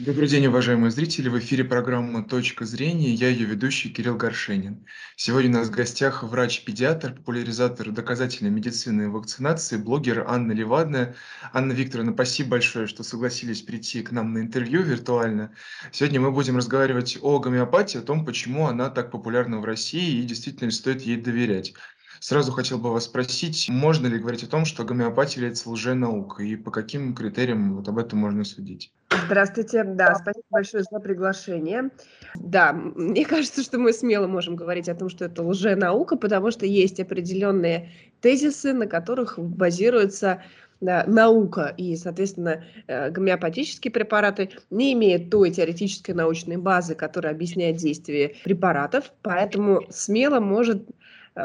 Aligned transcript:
Добрый 0.00 0.28
день, 0.28 0.46
уважаемые 0.46 0.90
зрители. 0.90 1.28
В 1.28 1.38
эфире 1.40 1.62
программа 1.62 2.24
«Точка 2.24 2.64
зрения». 2.64 3.12
Я 3.12 3.28
ее 3.28 3.44
ведущий 3.44 3.90
Кирилл 3.90 4.16
Горшенин. 4.16 4.86
Сегодня 5.14 5.50
у 5.50 5.52
нас 5.58 5.68
в 5.68 5.72
гостях 5.72 6.22
врач-педиатр, 6.22 7.16
популяризатор 7.16 7.90
доказательной 7.90 8.50
медицины 8.50 9.02
и 9.02 9.06
вакцинации, 9.08 9.76
блогер 9.76 10.24
Анна 10.26 10.52
Левадная. 10.52 11.16
Анна 11.52 11.72
Викторовна, 11.72 12.14
спасибо 12.14 12.52
большое, 12.52 12.86
что 12.86 13.02
согласились 13.02 13.60
прийти 13.60 14.00
к 14.00 14.10
нам 14.10 14.32
на 14.32 14.38
интервью 14.38 14.80
виртуально. 14.80 15.52
Сегодня 15.92 16.18
мы 16.18 16.30
будем 16.30 16.56
разговаривать 16.56 17.18
о 17.20 17.38
гомеопатии, 17.38 17.98
о 17.98 18.02
том, 18.02 18.24
почему 18.24 18.68
она 18.68 18.88
так 18.88 19.10
популярна 19.10 19.60
в 19.60 19.66
России 19.66 20.18
и 20.18 20.22
действительно 20.22 20.70
стоит 20.70 21.02
ей 21.02 21.18
доверять. 21.18 21.74
Сразу 22.20 22.52
хотел 22.52 22.78
бы 22.78 22.92
вас 22.92 23.04
спросить, 23.04 23.70
можно 23.70 24.06
ли 24.06 24.18
говорить 24.18 24.44
о 24.44 24.46
том, 24.46 24.66
что 24.66 24.84
гомеопатия 24.84 25.36
является 25.36 25.70
лженаукой, 25.70 26.50
и 26.50 26.56
по 26.56 26.70
каким 26.70 27.14
критериям 27.14 27.74
вот 27.74 27.88
об 27.88 27.96
этом 27.96 28.18
можно 28.18 28.44
судить? 28.44 28.92
Здравствуйте, 29.24 29.84
да, 29.84 30.14
спасибо 30.16 30.44
большое 30.50 30.84
за 30.84 31.00
приглашение. 31.00 31.88
Да, 32.34 32.74
мне 32.74 33.24
кажется, 33.26 33.62
что 33.62 33.78
мы 33.78 33.94
смело 33.94 34.26
можем 34.26 34.54
говорить 34.54 34.90
о 34.90 34.94
том, 34.94 35.08
что 35.08 35.24
это 35.24 35.42
лженаука, 35.42 36.16
потому 36.16 36.50
что 36.50 36.66
есть 36.66 37.00
определенные 37.00 37.90
тезисы, 38.20 38.74
на 38.74 38.86
которых 38.86 39.38
базируется 39.38 40.42
да, 40.82 41.04
наука 41.06 41.74
и, 41.76 41.96
соответственно, 41.96 42.64
э, 42.86 43.10
гомеопатические 43.10 43.92
препараты 43.92 44.50
не 44.70 44.92
имеют 44.92 45.30
той 45.30 45.50
теоретической 45.50 46.14
научной 46.14 46.56
базы, 46.56 46.94
которая 46.94 47.32
объясняет 47.32 47.76
действие 47.76 48.36
препаратов, 48.44 49.12
поэтому 49.22 49.82
смело 49.90 50.40
может 50.40 50.86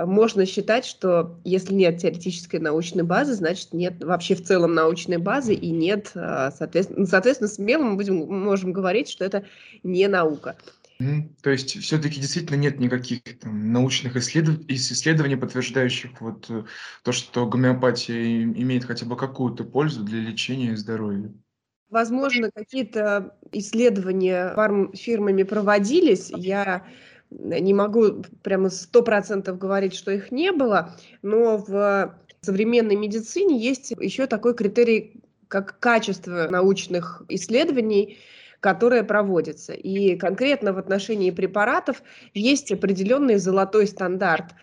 можно 0.06 0.46
считать, 0.46 0.86
что 0.86 1.40
если 1.44 1.74
нет 1.74 2.00
теоретической 2.00 2.60
научной 2.60 3.04
базы, 3.04 3.34
значит 3.34 3.74
нет 3.74 4.04
вообще 4.04 4.36
в 4.36 4.44
целом 4.44 4.74
научной 4.74 5.18
базы 5.18 5.54
и 5.54 5.70
нет, 5.70 6.12
э, 6.16 6.50
соответственно, 6.58 7.06
соответственно 7.06 7.48
смело 7.48 7.84
мы 7.84 7.96
будем, 7.96 8.16
можем 8.16 8.74
говорить, 8.74 9.10
что 9.10 9.24
это 9.24 9.46
не 9.84 10.08
наука. 10.08 10.58
То 11.44 11.50
есть 11.50 11.78
все-таки 11.82 12.22
действительно 12.22 12.58
нет 12.58 12.80
никаких 12.80 13.22
там, 13.40 13.74
научных 13.74 14.16
исследов... 14.16 14.60
исследований, 14.70 15.36
подтверждающих 15.36 16.22
вот 16.22 16.50
э, 16.50 16.64
то, 17.04 17.12
что 17.12 17.46
гомеопатия 17.48 18.44
имеет 18.44 18.86
хотя 18.86 19.06
бы 19.06 19.18
какую-то 19.18 19.66
пользу 19.66 20.04
для 20.04 20.22
лечения 20.22 20.72
и 20.72 20.76
здоровья. 20.76 21.34
Возможно, 21.90 22.50
какие-то 22.54 23.38
исследования 23.52 24.56
фирмами 24.96 25.44
проводились. 25.44 26.32
Я 26.36 26.86
не 27.30 27.74
могу 27.74 28.24
прямо 28.44 28.70
сто 28.70 29.02
процентов 29.02 29.58
говорить, 29.58 29.96
что 29.96 30.12
их 30.12 30.32
не 30.32 30.52
было, 30.52 30.96
но 31.22 31.58
в 31.58 32.16
современной 32.42 32.96
медицине 32.96 33.60
есть 33.60 33.92
еще 33.92 34.28
такой 34.28 34.56
критерий, 34.56 35.22
как 35.48 35.80
качество 35.80 36.48
научных 36.50 37.24
исследований, 37.30 38.18
которая 38.60 39.04
проводится. 39.04 39.74
И 39.74 40.16
конкретно 40.16 40.74
в 40.74 40.78
отношении 40.78 41.32
препаратов 41.32 42.02
есть 42.34 42.72
определенный 42.72 43.38
золотой 43.38 43.88
стандарт 43.88 44.56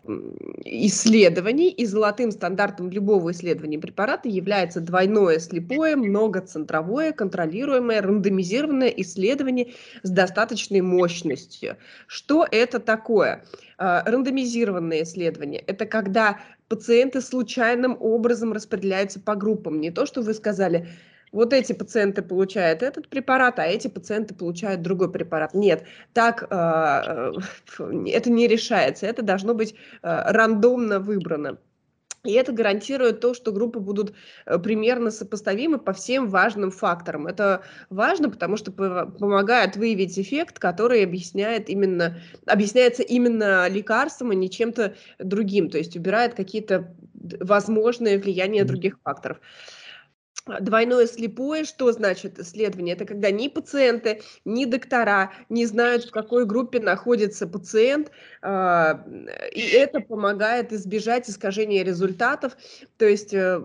исследований, 0.64 1.70
и 1.70 1.86
золотым 1.86 2.30
стандартом 2.30 2.90
любого 2.90 3.30
исследования 3.32 3.78
препарата 3.78 4.28
является 4.28 4.80
двойное 4.80 5.38
слепое, 5.38 5.96
многоцентровое, 5.96 7.12
контролируемое, 7.12 8.02
рандомизированное 8.02 8.88
исследование 8.88 9.72
с 10.02 10.10
достаточной 10.10 10.80
мощностью. 10.80 11.76
Что 12.06 12.46
это 12.50 12.78
такое? 12.78 13.44
А, 13.78 14.02
рандомизированное 14.04 15.02
исследование– 15.02 15.60
это 15.66 15.86
когда 15.86 16.38
пациенты 16.68 17.20
случайным 17.20 17.96
образом 18.00 18.52
распределяются 18.52 19.20
по 19.20 19.34
группам. 19.34 19.80
Не 19.80 19.90
то, 19.90 20.06
что 20.06 20.22
вы 20.22 20.34
сказали, 20.34 20.88
вот 21.32 21.52
эти 21.52 21.72
пациенты 21.72 22.22
получают 22.22 22.82
этот 22.82 23.08
препарат, 23.08 23.58
а 23.58 23.66
эти 23.66 23.88
пациенты 23.88 24.34
получают 24.34 24.82
другой 24.82 25.10
препарат. 25.10 25.54
Нет, 25.54 25.84
так 26.12 26.46
э, 26.50 27.32
это 27.78 28.30
не 28.30 28.46
решается, 28.46 29.06
это 29.06 29.22
должно 29.22 29.54
быть 29.54 29.74
э, 29.74 29.76
рандомно 30.02 31.00
выбрано. 31.00 31.58
И 32.24 32.34
это 32.34 32.52
гарантирует 32.52 33.18
то, 33.18 33.34
что 33.34 33.50
группы 33.50 33.80
будут 33.80 34.14
э, 34.46 34.56
примерно 34.58 35.10
сопоставимы 35.10 35.78
по 35.78 35.92
всем 35.92 36.28
важным 36.28 36.70
факторам. 36.70 37.26
Это 37.26 37.62
важно, 37.90 38.30
потому 38.30 38.56
что 38.56 38.70
помогает 38.70 39.76
выявить 39.76 40.16
эффект, 40.16 40.60
который 40.60 41.02
объясняет 41.02 41.68
именно, 41.68 42.20
объясняется 42.46 43.02
именно 43.02 43.68
лекарством, 43.68 44.30
а 44.30 44.34
не 44.36 44.48
чем-то 44.48 44.94
другим. 45.18 45.68
То 45.68 45.78
есть 45.78 45.96
убирает 45.96 46.34
какие-то 46.34 46.94
возможные 47.40 48.18
влияния 48.18 48.64
других 48.64 48.98
факторов. 49.02 49.40
Двойное 50.46 51.06
слепое, 51.06 51.64
что 51.64 51.92
значит 51.92 52.38
исследование? 52.38 52.94
Это 52.94 53.04
когда 53.04 53.30
ни 53.30 53.46
пациенты, 53.46 54.22
ни 54.44 54.64
доктора 54.64 55.32
не 55.48 55.66
знают, 55.66 56.04
в 56.04 56.10
какой 56.10 56.46
группе 56.46 56.80
находится 56.80 57.46
пациент, 57.46 58.10
а, 58.40 59.06
и 59.54 59.60
это 59.60 60.00
помогает 60.00 60.72
избежать 60.72 61.30
искажения 61.30 61.84
результатов. 61.84 62.56
То 62.96 63.04
есть 63.04 63.32
э, 63.32 63.60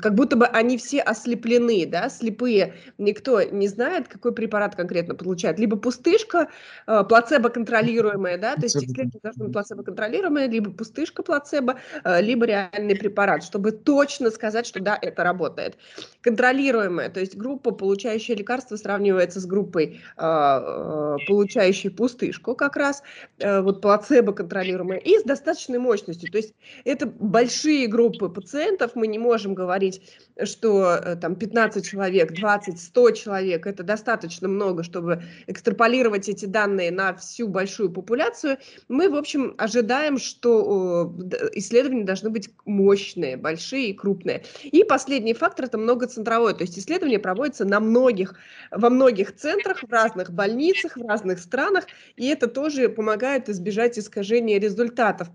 как 0.00 0.14
будто 0.14 0.36
бы 0.36 0.46
они 0.46 0.76
все 0.78 1.00
ослеплены, 1.00 1.86
да, 1.86 2.08
слепые. 2.08 2.74
Никто 2.98 3.42
не 3.42 3.68
знает, 3.68 4.08
какой 4.08 4.32
препарат 4.32 4.74
конкретно 4.74 5.14
получает. 5.14 5.58
Либо 5.58 5.76
пустышка, 5.76 6.48
э, 6.86 7.04
плацебо-контролируемая, 7.08 8.38
да, 8.38 8.54
то 8.54 8.62
есть 8.62 8.76
исследование 8.76 9.20
должно 9.22 9.44
быть 9.44 9.52
плацебо-контролируемое, 9.52 10.48
либо 10.48 10.70
пустышка 10.70 11.22
плацебо, 11.22 11.78
э, 12.04 12.22
либо 12.22 12.46
реальный 12.46 12.96
препарат, 12.96 13.44
чтобы 13.44 13.72
точно 13.72 14.30
сказать, 14.30 14.66
что 14.66 14.80
да, 14.80 14.98
это 15.00 15.22
работает. 15.22 15.76
Контролируемая, 16.22 17.10
то 17.10 17.20
есть 17.20 17.36
группа, 17.36 17.70
получающая 17.70 18.36
лекарство, 18.36 18.76
сравнивается 18.76 19.40
с 19.40 19.46
группой, 19.46 20.00
э, 20.16 21.16
получающей 21.26 21.90
пустышку 21.90 22.54
как 22.54 22.76
раз, 22.76 23.02
вот 23.38 23.80
плацебо-контролируемая, 23.80 24.98
и 24.98 25.18
с 25.18 25.22
достаточной 25.24 25.78
мощностью. 25.78 26.30
То 26.30 26.38
есть 26.38 26.54
это 26.84 27.06
большие 27.06 27.86
группы 27.86 28.28
пациентов, 28.28 28.92
мы 28.94 29.06
не 29.06 29.18
можем 29.18 29.54
говорить 29.54 29.83
говорить, 29.84 30.02
что 30.44 30.94
э, 30.94 31.16
там 31.16 31.36
15 31.36 31.86
человек, 31.86 32.32
20, 32.32 32.80
100 32.80 33.10
человек, 33.12 33.66
это 33.66 33.82
достаточно 33.82 34.48
много, 34.48 34.82
чтобы 34.82 35.22
экстраполировать 35.46 36.28
эти 36.28 36.46
данные 36.46 36.90
на 36.90 37.14
всю 37.14 37.46
большую 37.48 37.90
популяцию, 37.90 38.58
мы, 38.88 39.08
в 39.08 39.14
общем, 39.14 39.54
ожидаем, 39.58 40.18
что 40.18 41.14
исследования 41.54 42.04
должны 42.04 42.30
быть 42.30 42.50
мощные, 42.64 43.36
большие 43.36 43.90
и 43.90 43.94
крупные. 43.94 44.42
И 44.64 44.82
последний 44.84 45.34
фактор– 45.34 45.66
это 45.66 45.78
многоцентровое, 45.78 46.54
то 46.54 46.62
есть 46.62 46.78
исследования 46.78 47.18
проводятся 47.18 47.64
на 47.64 47.78
многих, 47.78 48.34
во 48.72 48.90
многих 48.90 49.36
центрах, 49.36 49.82
в 49.82 49.90
разных 49.90 50.32
больницах, 50.32 50.96
в 50.96 51.06
разных 51.06 51.38
странах, 51.38 51.84
и 52.16 52.26
это 52.26 52.48
тоже 52.48 52.88
помогает 52.88 53.48
избежать 53.48 53.98
искажения 53.98 54.58
результатов 54.58 55.28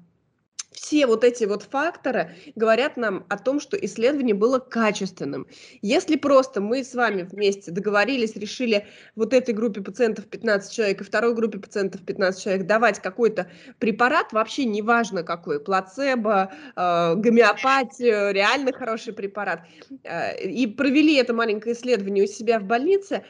все 0.72 1.07
вот 1.07 1.24
эти 1.24 1.46
вот 1.46 1.63
факторы 1.63 2.35
говорят 2.56 2.97
нам 2.97 3.25
о 3.30 3.38
том, 3.38 3.59
что 3.59 3.78
исследование 3.78 4.35
было 4.35 4.59
качественным. 4.59 5.47
Если 5.81 6.16
просто 6.16 6.62
мы 6.62 6.84
с 6.84 6.94
вами 6.94 7.24
вместе 7.24 7.72
договорились, 7.72 8.35
решили 8.35 8.88
вот 9.16 9.34
этой 9.34 9.53
группе 9.53 9.81
пациентов 9.81 10.25
15 10.28 10.74
человек 10.74 11.02
и 11.02 11.03
второй 11.03 11.34
группе 11.34 11.59
пациентов 11.59 12.02
15 12.02 12.44
человек 12.44 12.68
давать 12.68 13.00
какой-то 13.00 13.50
препарат, 13.80 14.31
вообще 14.31 14.66
неважно 14.66 15.24
какой, 15.24 15.59
плацебо, 15.59 16.52
э, 16.75 17.16
гомеопатию, 17.16 18.34
реально 18.34 18.72
хороший 18.72 19.13
препарат, 19.13 19.62
э, 20.03 20.44
и 20.44 20.68
провели 20.68 21.16
это 21.16 21.34
маленькое 21.34 21.75
исследование 21.75 22.24
у 22.24 22.28
себя 22.28 22.59
в 22.59 22.63
больнице, 22.63 23.24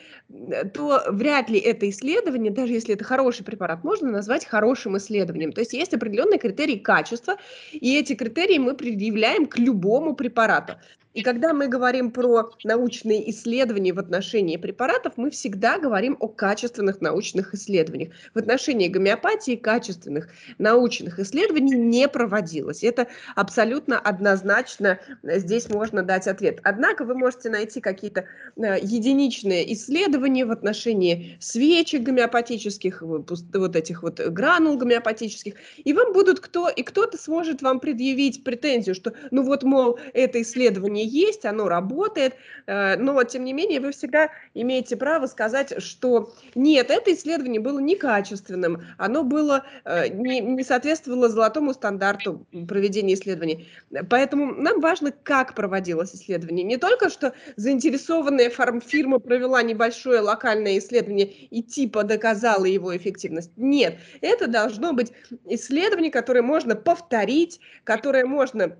то 0.73 1.03
вряд 1.07 1.49
ли 1.49 1.59
это 1.59 1.89
исследование, 1.89 2.51
даже 2.51 2.73
если 2.73 2.95
это 2.95 3.03
хороший 3.03 3.43
препарат, 3.43 3.83
можно 3.83 4.11
назвать 4.11 4.45
хорошим 4.45 4.97
исследованием. 4.97 5.51
То 5.51 5.61
есть 5.61 5.73
есть 5.73 5.93
определенные 5.93 6.39
критерии 6.39 6.77
качества, 6.77 7.28
и 7.71 7.97
эти 7.97 8.15
критерии 8.15 8.57
мы 8.57 8.75
предъявляем 8.75 9.45
к 9.45 9.57
любому 9.57 10.15
препарату. 10.15 10.73
И 11.19 11.21
когда 11.21 11.53
мы 11.53 11.67
говорим 11.67 12.11
про 12.11 12.49
научные 12.63 13.29
исследования 13.29 13.91
в 13.91 13.99
отношении 13.99 14.55
препаратов, 14.55 15.17
мы 15.17 15.31
всегда 15.31 15.77
говорим 15.77 16.15
о 16.21 16.29
качественных 16.29 17.01
научных 17.01 17.53
исследованиях. 17.53 18.13
В 18.33 18.39
отношении 18.39 18.87
гомеопатии 18.87 19.57
качественных 19.57 20.29
научных 20.59 21.19
исследований 21.19 21.75
не 21.75 22.07
проводилось. 22.07 22.85
Это 22.85 23.07
абсолютно 23.35 23.99
однозначно 23.99 24.97
здесь 25.21 25.67
можно 25.67 26.03
дать 26.03 26.25
ответ. 26.25 26.61
Однако 26.63 27.03
вы 27.03 27.15
можете 27.15 27.49
найти 27.49 27.81
какие-то 27.81 28.23
э, 28.55 28.77
единичные 28.81 29.73
исследования 29.73 30.45
в 30.45 30.51
отношении 30.51 31.35
свечек 31.41 32.03
гомеопатических, 32.03 33.01
вот 33.01 33.75
этих 33.75 34.03
вот 34.03 34.21
гранул 34.21 34.77
гомеопатических, 34.77 35.55
и 35.83 35.91
вам 35.91 36.13
будут 36.13 36.39
кто, 36.39 36.69
и 36.69 36.81
кто-то 36.81 37.17
сможет 37.17 37.61
вам 37.61 37.81
предъявить 37.81 38.45
претензию, 38.45 38.95
что 38.95 39.11
ну 39.31 39.43
вот, 39.43 39.63
мол, 39.63 39.99
это 40.13 40.41
исследование 40.41 41.08
есть, 41.09 41.45
оно 41.45 41.67
работает, 41.67 42.35
э, 42.67 42.95
но 42.97 43.23
тем 43.23 43.43
не 43.43 43.53
менее 43.53 43.79
вы 43.79 43.91
всегда 43.91 44.29
имеете 44.53 44.95
право 44.95 45.27
сказать, 45.27 45.81
что 45.81 46.33
нет, 46.55 46.89
это 46.89 47.13
исследование 47.13 47.61
было 47.61 47.79
некачественным, 47.79 48.83
оно 48.97 49.23
было, 49.23 49.65
э, 49.85 50.09
не, 50.09 50.39
не 50.39 50.63
соответствовало 50.63 51.29
золотому 51.29 51.73
стандарту 51.73 52.45
проведения 52.67 53.13
исследований. 53.13 53.67
Поэтому 54.09 54.53
нам 54.53 54.79
важно, 54.81 55.11
как 55.11 55.55
проводилось 55.55 56.13
исследование. 56.13 56.63
Не 56.63 56.77
только, 56.77 57.09
что 57.09 57.33
заинтересованная 57.55 58.49
фирма 58.81 59.19
провела 59.19 59.61
небольшое 59.61 60.21
локальное 60.21 60.77
исследование 60.77 61.25
и 61.27 61.61
типа 61.61 62.03
доказала 62.03 62.65
его 62.65 62.95
эффективность. 62.95 63.51
Нет, 63.57 63.97
это 64.21 64.47
должно 64.47 64.93
быть 64.93 65.11
исследование, 65.45 66.11
которое 66.11 66.41
можно 66.41 66.75
повторить, 66.75 67.59
которое 67.83 68.25
можно 68.25 68.77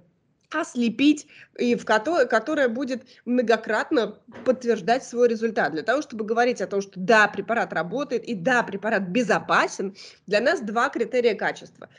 ослепить, 0.51 1.28
и 1.57 1.75
в 1.75 1.86
которое, 1.86 2.25
которое 2.25 2.69
будет 2.69 3.04
многократно 3.25 4.18
подтверждать 4.46 5.04
свой 5.04 5.28
результат. 5.28 5.74
Для 5.74 5.84
того, 5.84 6.01
чтобы 6.01 6.25
говорить 6.25 6.62
о 6.62 6.68
том, 6.68 6.81
что 6.81 7.00
да, 7.00 7.28
препарат 7.28 7.74
работает 7.74 8.24
и 8.24 8.34
да, 8.34 8.63
препарат 8.63 9.04
безопасен, 9.04 9.96
для 10.25 10.42
нас 10.42 10.62
два 10.62 10.90
критерия 10.90 11.36
качества. 11.36 11.90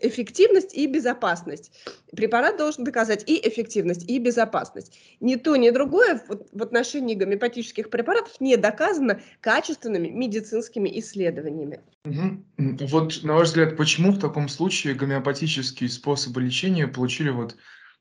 Эффективность 0.00 0.74
и 0.74 0.86
безопасность. 0.86 1.72
Препарат 2.12 2.56
должен 2.56 2.84
доказать 2.84 3.24
и 3.28 3.46
эффективность, 3.46 4.08
и 4.08 4.18
безопасность. 4.18 4.96
Ни 5.20 5.34
то, 5.34 5.56
ни 5.56 5.70
другое 5.70 6.22
в, 6.52 6.62
отношении 6.62 7.14
гомеопатических 7.14 7.90
препаратов 7.90 8.40
не 8.40 8.56
доказано 8.56 9.20
качественными 9.40 10.08
медицинскими 10.08 10.98
исследованиями. 11.00 11.80
Вот, 12.54 13.22
на 13.22 13.34
ваш 13.34 13.48
взгляд, 13.48 13.76
почему 13.76 14.12
в 14.12 14.20
таком 14.20 14.48
случае 14.48 14.94
гомеопатические 14.94 15.90
способы 15.90 16.40
лечения 16.40 16.86
получили 16.86 17.30
вот 17.30 17.56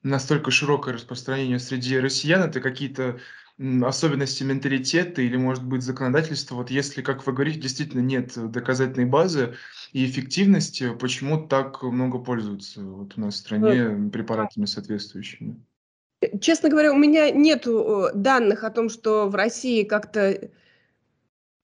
настолько 0.05 0.51
широкое 0.51 0.93
распространение 0.93 1.59
среди 1.59 1.99
россиян, 1.99 2.43
это 2.43 2.61
какие-то 2.61 3.19
особенности 3.83 4.43
менталитета 4.43 5.21
или, 5.21 5.37
может 5.37 5.63
быть, 5.63 5.81
законодательства. 5.81 6.55
Вот 6.55 6.69
если, 6.69 7.01
как 7.01 7.25
вы 7.25 7.33
говорите, 7.33 7.59
действительно 7.59 8.01
нет 8.01 8.33
доказательной 8.51 9.05
базы 9.05 9.55
и 9.93 10.05
эффективности, 10.05 10.93
почему 10.93 11.47
так 11.47 11.81
много 11.81 12.19
пользуются 12.19 12.81
вот 12.81 13.13
у 13.17 13.21
нас 13.21 13.35
в 13.35 13.37
стране 13.37 14.09
препаратами 14.11 14.65
соответствующими? 14.65 15.59
Честно 16.41 16.69
говоря, 16.69 16.91
у 16.93 16.97
меня 16.97 17.31
нет 17.31 17.65
данных 18.13 18.63
о 18.63 18.71
том, 18.71 18.89
что 18.89 19.27
в 19.29 19.35
России 19.35 19.83
как-то 19.83 20.49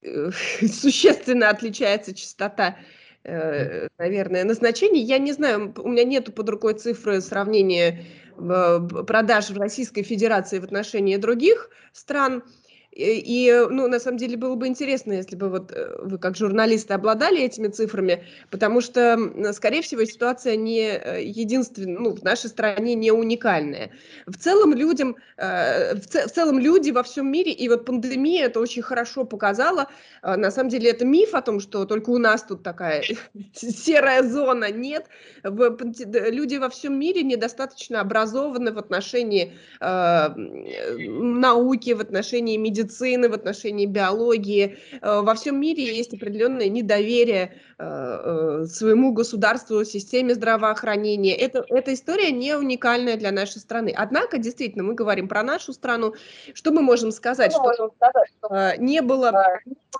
э, 0.01 0.31
существенно 0.61 1.49
отличается 1.49 2.13
частота 2.13 2.77
э, 2.77 3.00
наверное, 3.23 4.43
назначений. 4.43 5.01
Я 5.01 5.19
не 5.19 5.31
знаю, 5.31 5.73
у 5.77 5.89
меня 5.89 6.03
нету 6.03 6.31
под 6.31 6.49
рукой 6.49 6.73
цифры 6.73 7.21
сравнения 7.21 8.05
продаж 8.35 9.49
в 9.49 9.57
Российской 9.57 10.03
Федерации 10.03 10.59
в 10.59 10.63
отношении 10.63 11.17
других 11.17 11.69
стран. 11.93 12.43
И, 12.93 13.67
ну, 13.69 13.87
на 13.87 13.99
самом 13.99 14.17
деле, 14.17 14.35
было 14.35 14.55
бы 14.55 14.67
интересно, 14.67 15.13
если 15.13 15.37
бы 15.37 15.49
вот 15.49 15.71
э, 15.71 15.95
вы 16.01 16.17
как 16.17 16.35
журналисты 16.35 16.93
обладали 16.93 17.41
этими 17.41 17.69
цифрами, 17.69 18.25
потому 18.49 18.81
что, 18.81 19.17
скорее 19.53 19.81
всего, 19.81 20.03
ситуация 20.03 20.57
не 20.57 20.81
э, 20.81 21.23
единственная, 21.23 21.97
ну, 21.97 22.13
в 22.13 22.23
нашей 22.23 22.49
стране 22.49 22.95
не 22.95 23.11
уникальная. 23.11 23.91
В 24.27 24.37
целом 24.37 24.73
людям, 24.73 25.15
э, 25.37 25.95
в, 25.95 26.05
в 26.05 26.31
целом 26.31 26.59
люди 26.59 26.91
во 26.91 27.03
всем 27.03 27.31
мире, 27.31 27.53
и 27.53 27.69
вот 27.69 27.85
пандемия 27.85 28.47
это 28.47 28.59
очень 28.59 28.81
хорошо 28.81 29.23
показала, 29.23 29.87
на 30.21 30.51
самом 30.51 30.69
деле 30.69 30.89
это 30.89 31.05
миф 31.05 31.33
о 31.33 31.41
том, 31.41 31.61
что 31.61 31.85
только 31.85 32.09
у 32.09 32.17
нас 32.17 32.43
тут 32.43 32.61
такая 32.61 33.03
серая 33.53 34.21
зона, 34.23 34.69
нет. 34.69 35.05
Люди 35.43 36.57
во 36.57 36.69
всем 36.69 36.99
мире 36.99 37.23
недостаточно 37.23 38.01
образованы 38.01 38.73
в 38.73 38.77
отношении 38.77 39.53
науки, 39.79 41.93
в 41.93 42.01
отношении 42.01 42.57
медицины, 42.57 42.80
медицины, 42.81 43.29
в 43.29 43.33
отношении 43.33 43.85
биологии. 43.85 44.77
Э, 45.01 45.21
во 45.21 45.33
всем 45.35 45.59
мире 45.59 45.83
есть 45.95 46.13
определенное 46.13 46.69
недоверие 46.69 47.53
э, 47.77 47.83
э, 47.83 48.65
своему 48.65 49.13
государству, 49.13 49.83
системе 49.85 50.33
здравоохранения. 50.35 51.35
Это, 51.35 51.63
эта 51.69 51.93
история 51.93 52.31
не 52.31 52.55
уникальная 52.55 53.17
для 53.17 53.31
нашей 53.31 53.59
страны. 53.59 53.93
Однако, 53.95 54.37
действительно, 54.37 54.83
мы 54.83 54.93
говорим 54.93 55.27
про 55.27 55.43
нашу 55.43 55.73
страну. 55.73 56.13
Что 56.53 56.71
мы 56.71 56.81
можем 56.81 57.11
сказать? 57.11 57.51
Что, 57.51 57.73
что 57.73 58.73
не 58.77 59.01
было 59.01 59.59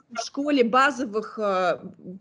в 0.09 0.19
школе 0.25 0.63
базовых 0.63 1.39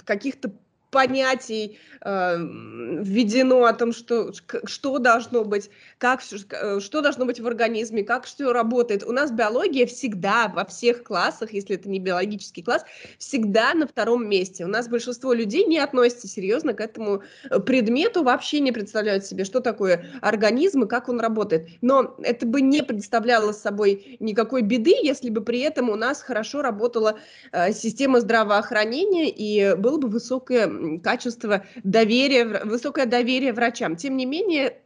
каких-то 0.04 0.50
понятий 0.90 1.78
э, 2.00 2.36
введено 2.38 3.64
о 3.64 3.72
том, 3.72 3.92
что, 3.92 4.32
что 4.64 4.98
должно 4.98 5.44
быть, 5.44 5.70
как, 6.00 6.22
э, 6.32 6.80
что 6.80 7.02
должно 7.02 7.26
быть 7.26 7.40
в 7.40 7.46
организме, 7.46 8.02
как 8.02 8.24
все 8.24 8.52
работает. 8.52 9.04
У 9.04 9.12
нас 9.12 9.30
биология 9.30 9.86
всегда 9.86 10.48
во 10.48 10.64
всех 10.64 11.04
классах, 11.04 11.52
если 11.52 11.76
это 11.76 11.90
не 11.90 11.98
биологический 11.98 12.62
класс, 12.62 12.86
всегда 13.18 13.74
на 13.74 13.86
втором 13.86 14.26
месте. 14.26 14.64
У 14.64 14.68
нас 14.68 14.88
большинство 14.88 15.34
людей 15.34 15.66
не 15.66 15.78
относятся 15.78 16.26
серьезно 16.26 16.72
к 16.72 16.80
этому 16.80 17.22
э, 17.50 17.60
предмету, 17.60 18.22
вообще 18.22 18.60
не 18.60 18.72
представляют 18.72 19.26
себе, 19.26 19.44
что 19.44 19.60
такое 19.60 20.06
организм 20.22 20.84
и 20.84 20.88
как 20.88 21.10
он 21.10 21.20
работает. 21.20 21.68
Но 21.82 22.16
это 22.22 22.46
бы 22.46 22.62
не 22.62 22.82
представляло 22.82 23.52
собой 23.52 24.16
никакой 24.20 24.62
беды, 24.62 24.94
если 25.02 25.28
бы 25.28 25.42
при 25.42 25.60
этом 25.60 25.90
у 25.90 25.96
нас 25.96 26.22
хорошо 26.22 26.62
работала 26.62 27.18
э, 27.52 27.74
система 27.74 28.20
здравоохранения 28.20 29.28
и 29.28 29.74
было 29.76 29.98
бы 29.98 30.08
высокое 30.08 30.98
качество 31.00 31.66
доверия, 31.84 32.64
высокое 32.64 33.04
доверие 33.04 33.52
врачам. 33.52 33.96
Тем 33.96 34.16
не 34.16 34.24
менее, 34.24 34.80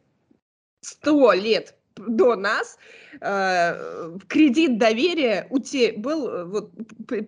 сто 0.84 1.32
лет 1.32 1.74
до 1.96 2.34
нас 2.34 2.76
э, 3.20 4.18
кредит 4.26 4.78
доверия 4.78 5.46
уте, 5.50 5.92
был 5.92 6.28
э, 6.28 6.44
вот, 6.44 6.72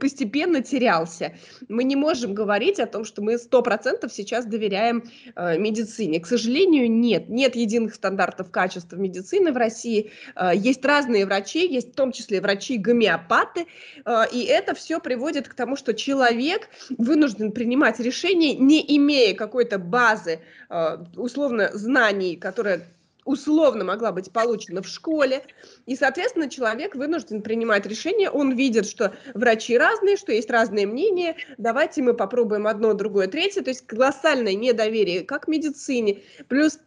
постепенно 0.01 0.61
терялся. 0.61 1.37
Мы 1.69 1.85
не 1.85 1.95
можем 1.95 2.35
говорить 2.35 2.81
о 2.81 2.87
том, 2.87 3.05
что 3.05 3.23
мы 3.23 3.39
сто 3.39 3.63
процентов 3.63 4.13
сейчас 4.13 4.45
доверяем 4.45 5.05
э, 5.37 5.59
медицине. 5.59 6.19
К 6.19 6.27
сожалению, 6.27 6.91
нет. 6.91 7.29
Нет 7.29 7.55
единых 7.55 7.95
стандартов 7.95 8.51
качества 8.51 8.97
медицины 8.97 9.53
в 9.53 9.57
России. 9.57 10.11
Есть 10.55 10.85
разные 10.85 11.27
врачи, 11.27 11.67
есть 11.67 11.93
в 11.93 11.95
том 11.95 12.13
числе 12.13 12.41
врачи-гомеопаты. 12.41 13.67
И 14.33 14.45
это 14.45 14.75
все 14.75 15.01
приводит 15.01 15.49
к 15.49 15.55
тому, 15.55 15.77
что 15.77 15.95
человек 15.95 16.69
вынужден 16.99 17.53
принимать 17.53 18.01
решения, 18.01 18.55
не 18.55 18.85
имея 18.97 19.35
какой-то 19.35 19.79
базы, 19.79 20.41
условно, 21.17 21.71
знаний, 21.73 22.37
которые 22.37 22.87
условно 23.27 23.85
могла 23.85 24.13
быть 24.13 24.33
получена 24.33 24.83
в 24.83 24.89
школе, 24.89 25.43
и, 25.85 25.97
соответственно, 25.97 26.49
человек 26.49 26.95
вынужден 26.95 27.43
принимать 27.43 27.85
решение, 27.85 28.31
он 28.31 28.53
видит, 28.53 28.87
что 28.87 29.15
врачи 29.35 29.77
разные, 29.77 30.17
что 30.17 30.33
есть 30.33 30.49
разные 30.49 30.87
мнения, 30.87 31.37
давайте 31.59 32.01
мы 32.03 32.15
попробуем 32.15 32.67
одно, 32.67 32.95
другое, 32.95 33.27
третье, 33.27 33.63
то 33.63 33.71
есть 33.71 33.87
колоссальное 33.87 34.55
недоверие 34.55 35.25
как 35.25 35.45
к 35.45 35.49
медицине, 35.49 36.23
плюс 36.49 36.79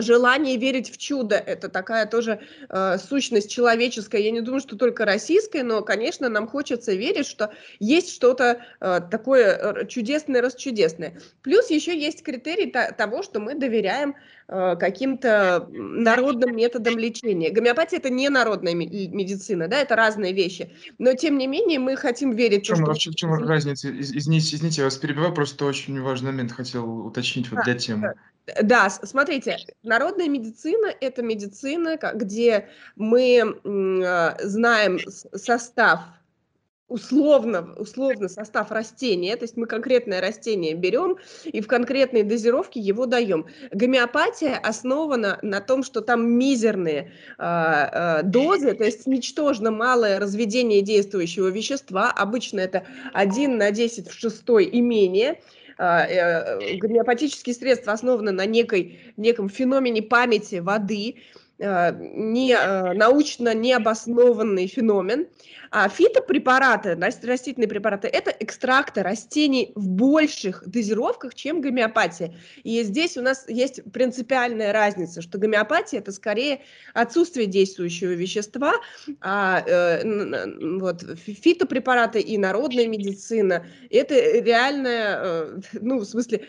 желание 0.00 0.56
верить 0.56 0.90
в 0.90 0.96
чудо, 0.96 1.36
это 1.36 1.68
такая 1.68 2.06
тоже 2.06 2.40
э, 2.68 2.98
сущность 2.98 3.50
человеческая, 3.50 4.22
я 4.22 4.30
не 4.30 4.40
думаю, 4.40 4.60
что 4.60 4.76
только 4.76 5.04
российская, 5.04 5.62
но, 5.62 5.82
конечно, 5.82 6.28
нам 6.28 6.48
хочется 6.48 6.92
верить, 6.92 7.26
что 7.26 7.52
есть 7.78 8.12
что-то 8.12 8.62
э, 8.80 9.00
такое 9.10 9.56
э, 9.56 9.86
чудесное, 9.86 10.40
расчудесное. 10.40 11.20
Плюс 11.42 11.68
еще 11.70 11.98
есть 11.98 12.22
критерий 12.22 12.70
того, 12.70 13.22
что 13.22 13.40
мы 13.40 13.54
доверяем 13.54 14.14
э, 14.48 14.76
каким-то 14.76 15.68
народным 15.70 16.56
методам 16.56 16.98
лечения. 16.98 17.50
Гомеопатия 17.50 17.98
это 17.98 18.08
не 18.08 18.30
народная 18.30 18.74
медицина, 18.74 19.68
да, 19.68 19.78
это 19.78 19.94
разные 19.94 20.32
вещи, 20.32 20.72
но 20.98 21.12
тем 21.14 21.36
не 21.36 21.46
менее 21.46 21.78
мы 21.78 21.96
хотим 21.96 22.32
верить. 22.32 22.62
В 22.62 22.66
чем, 22.66 22.94
что... 22.94 23.10
в 23.10 23.14
чем 23.14 23.34
разница? 23.34 23.90
Извините, 23.90 24.56
извините, 24.56 24.80
я 24.80 24.84
вас 24.86 24.96
перебиваю, 24.96 25.34
просто 25.34 25.66
очень 25.66 26.00
важный 26.00 26.30
момент 26.30 26.52
хотел 26.52 27.06
уточнить 27.06 27.50
вот 27.50 27.64
для 27.64 27.74
темы. 27.74 28.02
Да, 28.02 28.14
смотрите, 29.02 29.58
народная 29.82 30.28
медицина– 30.28 30.88
это 31.00 31.22
медицина, 31.22 31.98
где 32.14 32.68
мы 32.96 33.40
а, 34.04 34.36
знаем 34.40 34.98
состав, 35.08 36.00
условно, 36.88 37.74
условно 37.78 38.28
состав 38.28 38.70
растения, 38.70 39.34
то 39.36 39.44
есть 39.44 39.56
мы 39.56 39.66
конкретное 39.66 40.20
растение 40.20 40.74
берем 40.74 41.16
и 41.44 41.62
в 41.62 41.66
конкретной 41.66 42.22
дозировке 42.22 42.80
его 42.80 43.06
даем. 43.06 43.46
Гомеопатия 43.70 44.56
основана 44.56 45.38
на 45.40 45.60
том, 45.60 45.84
что 45.84 46.02
там 46.02 46.28
мизерные 46.28 47.12
э, 47.38 47.44
э, 47.44 48.22
дозы, 48.24 48.74
то 48.74 48.84
есть 48.84 49.06
ничтожно 49.06 49.70
малое 49.70 50.18
разведение 50.18 50.82
действующего 50.82 51.48
вещества, 51.48 52.10
обычно 52.10 52.60
это 52.60 52.84
1 53.14 53.56
на 53.56 53.70
10 53.70 54.08
в 54.08 54.12
шестой 54.12 54.66
и 54.66 54.80
менее– 54.82 55.40
а, 55.50 55.61
гомеопатические 55.78 57.54
средства 57.54 57.92
основаны 57.92 58.32
на 58.32 58.46
некой, 58.46 58.98
неком 59.16 59.48
феномене 59.48 60.02
памяти 60.02 60.56
воды, 60.56 61.16
э, 61.16 61.41
не, 61.62 62.52
э, 62.52 62.92
научно 62.94 63.54
необоснованный 63.54 64.66
феномен. 64.66 65.26
А 65.74 65.88
фитопрепараты, 65.88 66.98
растительные 67.22 67.66
препараты, 67.66 68.06
это 68.06 68.30
экстракты 68.30 69.02
растений 69.02 69.72
в 69.74 69.88
больших 69.88 70.62
дозировках, 70.66 71.34
чем 71.34 71.62
гомеопатия. 71.62 72.34
И 72.62 72.82
здесь 72.82 73.16
у 73.16 73.22
нас 73.22 73.48
есть 73.48 73.80
принципиальная 73.90 74.74
разница, 74.74 75.22
что 75.22 75.38
гомеопатия 75.38 76.00
это 76.00 76.12
скорее 76.12 76.60
отсутствие 76.92 77.46
действующего 77.46 78.10
вещества, 78.10 78.74
а 79.22 79.64
э, 79.66 80.78
вот, 80.78 81.02
фитопрепараты 81.24 82.20
и 82.20 82.36
народная 82.36 82.86
медицина 82.86 83.64
это 83.88 84.14
реальная, 84.14 85.20
э, 85.22 85.60
ну, 85.80 86.00
в 86.00 86.04
смысле, 86.04 86.46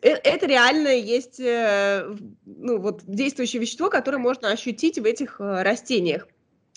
это 0.00 0.46
реально 0.46 0.88
есть 0.88 1.40
э, 1.40 2.16
ну, 2.44 2.78
вот, 2.80 3.02
действующее 3.04 3.60
вещество, 3.60 3.90
которое 3.90 4.18
можно 4.18 4.50
ощутить 4.50 4.98
в 4.98 5.04
этих 5.04 5.36
растениях. 5.38 6.28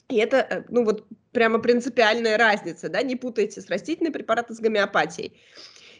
И 0.10 0.18
это, 0.18 0.66
ну 0.70 0.86
вот, 0.86 1.06
прямо 1.32 1.60
принципиальная 1.60 2.38
разница, 2.38 2.90
да, 2.90 3.02
не 3.02 3.16
путайте 3.16 3.62
с 3.62 3.70
растительной 3.70 4.12
препаратом 4.12 4.56
с 4.56 4.60
гомеопатией. 4.60 5.34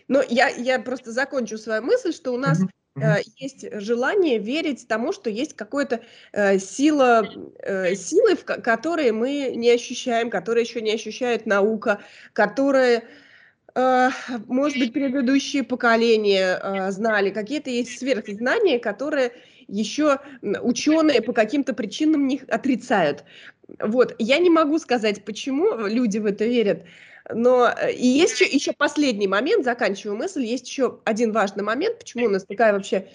Но 0.08 0.24
я, 0.28 0.48
я 0.48 0.80
просто 0.80 1.12
закончу 1.12 1.58
свою 1.58 1.84
мысль, 1.84 2.14
что 2.14 2.34
у 2.34 2.38
нас 2.38 2.60
э, 2.96 3.18
есть 3.36 3.66
желание 3.82 4.40
верить 4.40 4.88
тому, 4.88 5.12
что 5.12 5.30
есть 5.30 5.56
какая-то 5.56 6.02
э, 6.32 6.58
сила, 6.60 7.28
э, 7.60 7.96
силы, 7.96 8.36
в 8.36 8.46
которые 8.46 9.12
мы 9.12 9.54
не 9.56 9.70
ощущаем, 9.70 10.30
которые 10.30 10.64
еще 10.64 10.82
не 10.82 10.94
ощущает 10.94 11.46
наука, 11.46 12.00
которые 12.32 12.98
э, 12.98 13.04
может 14.48 14.80
быть, 14.80 14.94
предыдущие 14.94 15.64
поколения 15.64 16.60
э, 16.62 16.92
знали, 16.92 17.30
какие-то 17.30 17.70
есть 17.70 18.00
сверхзнания, 18.00 18.80
которые 18.80 19.34
еще 19.68 20.20
ученые 20.42 21.22
по 21.22 21.34
каким-то 21.34 21.74
причинам 21.74 22.26
них 22.26 22.44
отрицают. 22.48 23.24
Вот, 23.80 24.16
я 24.18 24.40
не 24.40 24.50
могу 24.50 24.80
сказать, 24.80 25.26
почему 25.26 25.86
люди 25.86 26.18
в 26.18 26.26
это 26.26 26.46
верят, 26.46 26.86
но 27.30 27.70
э, 27.70 27.94
и 27.94 28.08
есть 28.08 28.40
еще, 28.40 28.46
еще 28.50 28.74
последний 28.74 29.28
момент, 29.28 29.64
заканчиваю 29.64 30.18
мысль, 30.18 30.44
есть 30.44 30.68
еще 30.68 31.00
один 31.04 31.32
важный 31.32 31.64
момент, 31.64 32.00
почему 32.00 32.26
у 32.26 32.30
нас 32.30 32.46
такая 32.46 32.74
вообще 32.74 33.10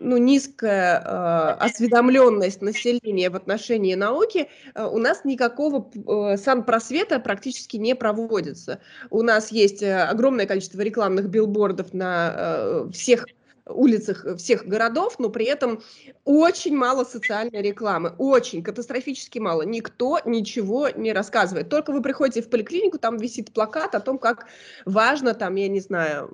ну, 0.00 0.16
низкая 0.16 0.98
э, 0.98 1.64
осведомленность 1.64 2.62
населения 2.62 3.30
в 3.30 3.36
отношении 3.36 3.94
науки, 3.94 4.48
э, 4.74 4.84
у 4.84 4.98
нас 4.98 5.24
никакого 5.24 5.90
э, 5.94 6.36
санпросвета 6.38 7.20
практически 7.20 7.76
не 7.76 7.94
проводится. 7.94 8.80
У 9.10 9.22
нас 9.22 9.52
есть 9.52 9.82
э, 9.82 10.02
огромное 10.02 10.46
количество 10.46 10.80
рекламных 10.80 11.28
билбордов 11.28 11.92
на 11.92 12.34
э, 12.34 12.88
всех 12.92 13.26
улицах 13.72 14.24
э, 14.24 14.36
всех 14.36 14.66
городов, 14.66 15.18
но 15.18 15.30
при 15.30 15.46
этом 15.46 15.82
очень 16.24 16.76
мало 16.76 17.04
социальной 17.04 17.62
рекламы, 17.62 18.14
очень 18.18 18.62
катастрофически 18.62 19.38
мало. 19.38 19.62
Никто 19.62 20.20
ничего 20.24 20.88
не 20.90 21.12
рассказывает. 21.12 21.68
Только 21.68 21.92
вы 21.92 22.02
приходите 22.02 22.42
в 22.42 22.50
поликлинику, 22.50 22.98
там 22.98 23.16
висит 23.16 23.52
плакат 23.52 23.94
о 23.94 24.00
том, 24.00 24.18
как 24.18 24.46
важно 24.84 25.34
там, 25.34 25.54
я 25.56 25.68
не 25.68 25.80
знаю, 25.80 26.28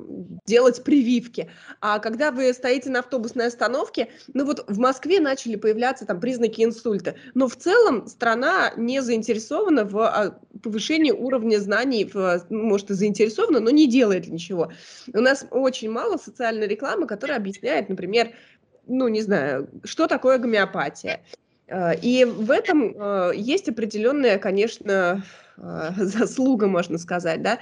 делать 0.46 0.82
прививки. 0.84 1.50
А 1.80 1.98
когда 1.98 2.30
вы 2.30 2.52
стоите 2.52 2.90
на 2.90 3.00
автобусной 3.00 3.46
остановке, 3.46 4.08
ну 4.34 4.44
вот 4.44 4.64
в 4.68 4.78
Москве 4.78 5.20
начали 5.20 5.56
появляться 5.56 6.06
там 6.06 6.20
признаки 6.20 6.62
инсульта, 6.62 7.14
но 7.34 7.48
в 7.48 7.56
целом 7.56 8.06
страна 8.06 8.72
не 8.76 9.00
заинтересована 9.00 9.84
в 9.84 9.98
а, 9.98 10.38
повышении 10.62 11.10
уровня 11.10 11.58
знаний, 11.58 12.04
в, 12.04 12.46
ну, 12.50 12.62
может 12.64 12.90
и 12.90 12.94
заинтересована, 12.94 13.60
но 13.60 13.70
не 13.70 13.86
делает 13.86 14.28
ничего. 14.28 14.72
У 15.12 15.20
нас 15.20 15.46
очень 15.50 15.90
мало 15.90 16.16
социальной 16.16 16.66
рекламы, 16.66 17.06
которая 17.06 17.25
который 17.26 17.36
объясняет, 17.36 17.88
например, 17.88 18.30
ну, 18.86 19.08
не 19.08 19.20
знаю, 19.20 19.68
что 19.84 20.06
такое 20.06 20.38
гомеопатия. 20.38 21.20
Э, 21.66 21.96
и 22.00 22.24
в 22.24 22.52
этом 22.52 22.94
э, 22.96 23.32
есть 23.34 23.68
определенная, 23.68 24.38
конечно, 24.38 25.24
э, 25.56 25.90
заслуга, 25.96 26.68
можно 26.68 26.98
сказать, 26.98 27.42
да, 27.42 27.58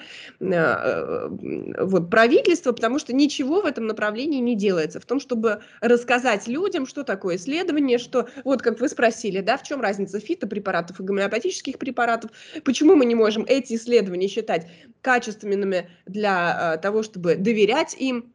вот 1.78 2.10
правительство, 2.10 2.72
потому 2.72 2.98
что 2.98 3.14
ничего 3.14 3.62
в 3.62 3.66
этом 3.66 3.86
направлении 3.86 4.40
не 4.40 4.54
делается, 4.54 5.00
в 5.00 5.06
том, 5.06 5.18
чтобы 5.18 5.62
рассказать 5.80 6.46
людям, 6.46 6.86
что 6.86 7.04
такое 7.04 7.36
исследование, 7.36 7.96
что, 7.96 8.28
вот 8.44 8.60
как 8.60 8.80
вы 8.80 8.90
спросили, 8.90 9.40
да, 9.40 9.56
в 9.56 9.62
чем 9.62 9.80
разница 9.80 10.20
фитопрепаратов 10.20 11.00
и 11.00 11.02
гомеопатических 11.02 11.78
препаратов, 11.78 12.32
почему 12.64 12.96
мы 12.96 13.06
не 13.06 13.14
можем 13.14 13.46
эти 13.48 13.76
исследования 13.76 14.28
считать 14.28 14.66
качественными 15.00 15.88
для 16.04 16.76
того, 16.82 17.02
чтобы 17.02 17.36
доверять 17.36 17.94
им, 17.98 18.33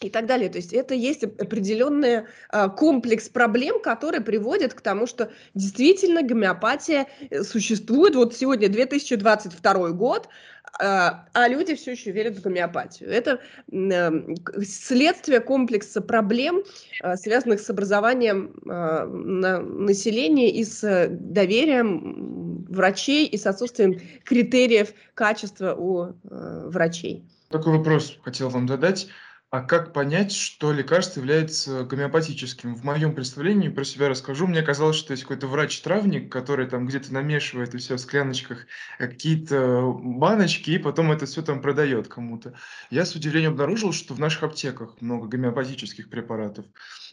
и 0.00 0.10
так 0.10 0.26
далее. 0.26 0.48
То 0.48 0.58
есть 0.58 0.72
это 0.72 0.94
есть 0.94 1.24
определенный 1.24 2.24
э, 2.52 2.68
комплекс 2.76 3.28
проблем, 3.28 3.80
который 3.80 4.20
приводит 4.20 4.74
к 4.74 4.80
тому, 4.80 5.06
что 5.06 5.30
действительно 5.54 6.22
гомеопатия 6.22 7.06
э, 7.30 7.42
существует. 7.42 8.14
Вот 8.14 8.34
сегодня 8.34 8.68
2022 8.68 9.90
год, 9.90 10.26
э, 10.26 10.82
а 10.82 11.48
люди 11.48 11.74
все 11.74 11.92
еще 11.92 12.10
верят 12.10 12.36
в 12.36 12.42
гомеопатию. 12.42 13.10
Это 13.10 13.40
э, 13.72 14.10
следствие 14.62 15.40
комплекса 15.40 16.02
проблем, 16.02 16.62
э, 17.02 17.16
связанных 17.16 17.60
с 17.60 17.70
образованием 17.70 18.54
на, 18.64 19.60
населения 19.60 20.50
и 20.50 20.62
с 20.64 21.08
доверием 21.08 22.66
врачей 22.68 23.26
и 23.26 23.38
с 23.38 23.46
отсутствием 23.46 23.98
критериев 24.24 24.92
качества 25.14 25.74
у 25.74 26.04
э, 26.04 26.68
врачей. 26.68 27.24
Такой 27.48 27.78
вопрос 27.78 28.18
хотел 28.22 28.48
вам 28.50 28.68
задать. 28.68 29.08
А 29.50 29.62
как 29.62 29.92
понять, 29.92 30.32
что 30.32 30.72
лекарство 30.72 31.20
является 31.20 31.84
гомеопатическим? 31.84 32.74
В 32.74 32.82
моем 32.82 33.14
представлении 33.14 33.68
про 33.68 33.84
себя 33.84 34.08
расскажу. 34.08 34.48
Мне 34.48 34.60
казалось, 34.60 34.96
что 34.96 35.12
есть 35.12 35.22
какой-то 35.22 35.46
врач-травник, 35.46 36.32
который 36.32 36.66
там 36.66 36.84
где-то 36.84 37.14
намешивает 37.14 37.72
и 37.72 37.78
все 37.78 37.94
в 37.94 38.00
скляночках 38.00 38.66
э, 38.98 39.06
какие-то 39.06 39.92
баночки, 39.92 40.72
и 40.72 40.78
потом 40.78 41.12
это 41.12 41.26
все 41.26 41.42
там 41.42 41.62
продает 41.62 42.08
кому-то. 42.08 42.54
Я 42.90 43.06
с 43.06 43.14
удивлением 43.14 43.52
обнаружил, 43.52 43.92
что 43.92 44.14
в 44.14 44.18
наших 44.18 44.42
аптеках 44.42 45.00
много 45.00 45.28
гомеопатических 45.28 46.10
препаратов. 46.10 46.66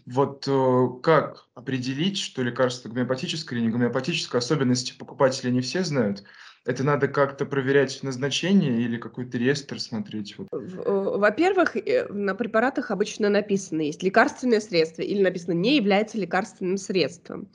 Вот 0.08 0.48
э, 0.48 0.88
как 1.04 1.46
определить, 1.54 2.18
что 2.18 2.42
лекарство 2.42 2.90
гомеопатическое 2.90 3.60
или 3.60 3.68
не 3.68 3.72
гомеопатическое? 3.72 4.40
Особенности 4.40 4.98
покупателя 4.98 5.52
не 5.52 5.62
все 5.62 5.84
знают. 5.84 6.24
Это 6.66 6.84
надо 6.84 7.10
как-то 7.10 7.46
проверять 7.46 8.02
назначение 8.04 8.82
или 8.82 8.98
какой-то 8.98 9.38
реестр 9.38 9.82
смотреть? 9.82 10.38
Вот. 10.38 10.48
Э, 10.52 11.18
во-первых, 11.18 11.76
э, 11.76 12.08
на 12.08 12.36
препаратах 12.36 12.90
обычно 12.90 13.28
написано, 13.28 13.82
есть 13.82 14.02
лекарственное 14.02 14.62
средство 14.62 15.02
или 15.02 15.22
написано 15.22 15.54
не 15.54 15.76
является 15.76 16.18
лекарственным 16.18 16.78
средством. 16.78 17.50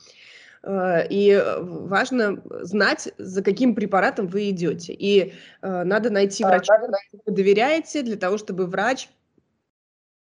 Э, 0.61 1.07
и 1.09 1.43
важно 1.59 2.43
знать, 2.61 3.11
за 3.17 3.41
каким 3.41 3.73
препаратом 3.73 4.27
вы 4.27 4.51
идете. 4.51 4.93
И 4.93 5.33
надо 5.63 6.11
найти 6.11 6.43
врача, 6.43 6.75
которому 6.75 6.97
вы 7.25 7.33
доверяете, 7.33 8.03
для 8.03 8.15
того, 8.15 8.37
чтобы 8.37 8.67
врач 8.67 9.09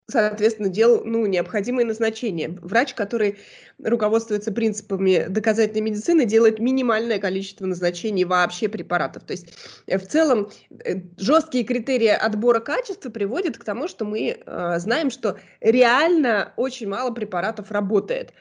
соответственно, 0.07 0.69
делал 0.69 1.03
ну, 1.05 1.25
необходимые 1.27 1.87
назначения. 1.87 2.49
Врач, 2.61 2.95
который 2.95 3.39
руководствуется 3.83 4.53
принципами 4.53 5.27
доказательной 5.29 5.81
медицины, 5.81 6.27
делает 6.27 6.59
минимальное 6.59 7.19
количество 7.19 7.67
назначений 7.67 8.25
вообще 8.25 8.69
препаратов. 8.69 9.25
То 9.25 9.33
есть 9.33 9.55
э, 9.87 9.99
в 9.99 10.07
целом 10.07 10.51
э, 10.85 11.01
жесткие 11.17 11.65
критерии 11.65 12.09
отбора 12.09 12.61
качества 12.61 13.11
приводят 13.11 13.57
к 13.57 13.65
тому, 13.65 13.89
что 13.89 14.05
мы 14.05 14.37
э, 14.45 14.75
знаем, 14.79 15.11
что 15.11 15.39
реально 15.61 16.53
очень 16.57 16.89
мало 16.89 17.11
препаратов 17.11 17.71
работает. 17.71 18.33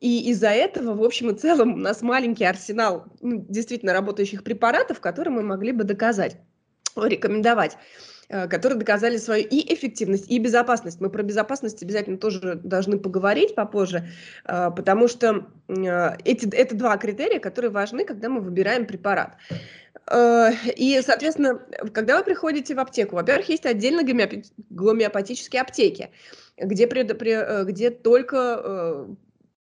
И 0.00 0.30
из-за 0.30 0.50
этого, 0.50 0.94
в 0.94 1.02
общем 1.02 1.30
и 1.30 1.38
целом, 1.38 1.74
у 1.74 1.78
нас 1.78 2.02
маленький 2.02 2.44
арсенал 2.44 3.06
ну, 3.22 3.46
действительно 3.48 3.94
работающих 3.94 4.44
препаратов, 4.44 5.00
которые 5.00 5.32
мы 5.32 5.42
могли 5.42 5.72
бы 5.72 5.84
доказать, 5.84 6.36
рекомендовать. 6.94 7.78
Э, 8.28 8.48
которые 8.48 8.76
доказали 8.76 9.18
свою 9.18 9.46
и 9.46 9.72
эффективность, 9.72 10.28
и 10.28 10.38
безопасность. 10.40 11.00
Мы 11.00 11.10
про 11.10 11.22
безопасность 11.22 11.80
обязательно 11.84 12.18
тоже 12.18 12.56
должны 12.56 12.98
поговорить 12.98 13.54
попозже, 13.54 14.08
э, 14.44 14.70
потому 14.74 15.06
что 15.06 15.46
э, 15.68 16.16
эти, 16.24 16.52
это 16.52 16.74
два 16.74 16.96
критерия, 16.96 17.38
которые 17.38 17.70
важны, 17.70 18.04
когда 18.04 18.28
мы 18.28 18.40
выбираем 18.40 18.86
препарат. 18.86 19.36
И, 20.76 21.00
соответственно, 21.04 21.60
когда 21.92 22.18
вы 22.18 22.24
приходите 22.24 22.74
в 22.76 22.78
аптеку, 22.78 23.16
во-первых, 23.16 23.48
есть 23.48 23.66
отдельно 23.66 24.02
гомеопатические 24.70 25.62
аптеки, 25.62 26.10
где, 26.56 26.86
где 26.86 27.90
только 27.90 29.08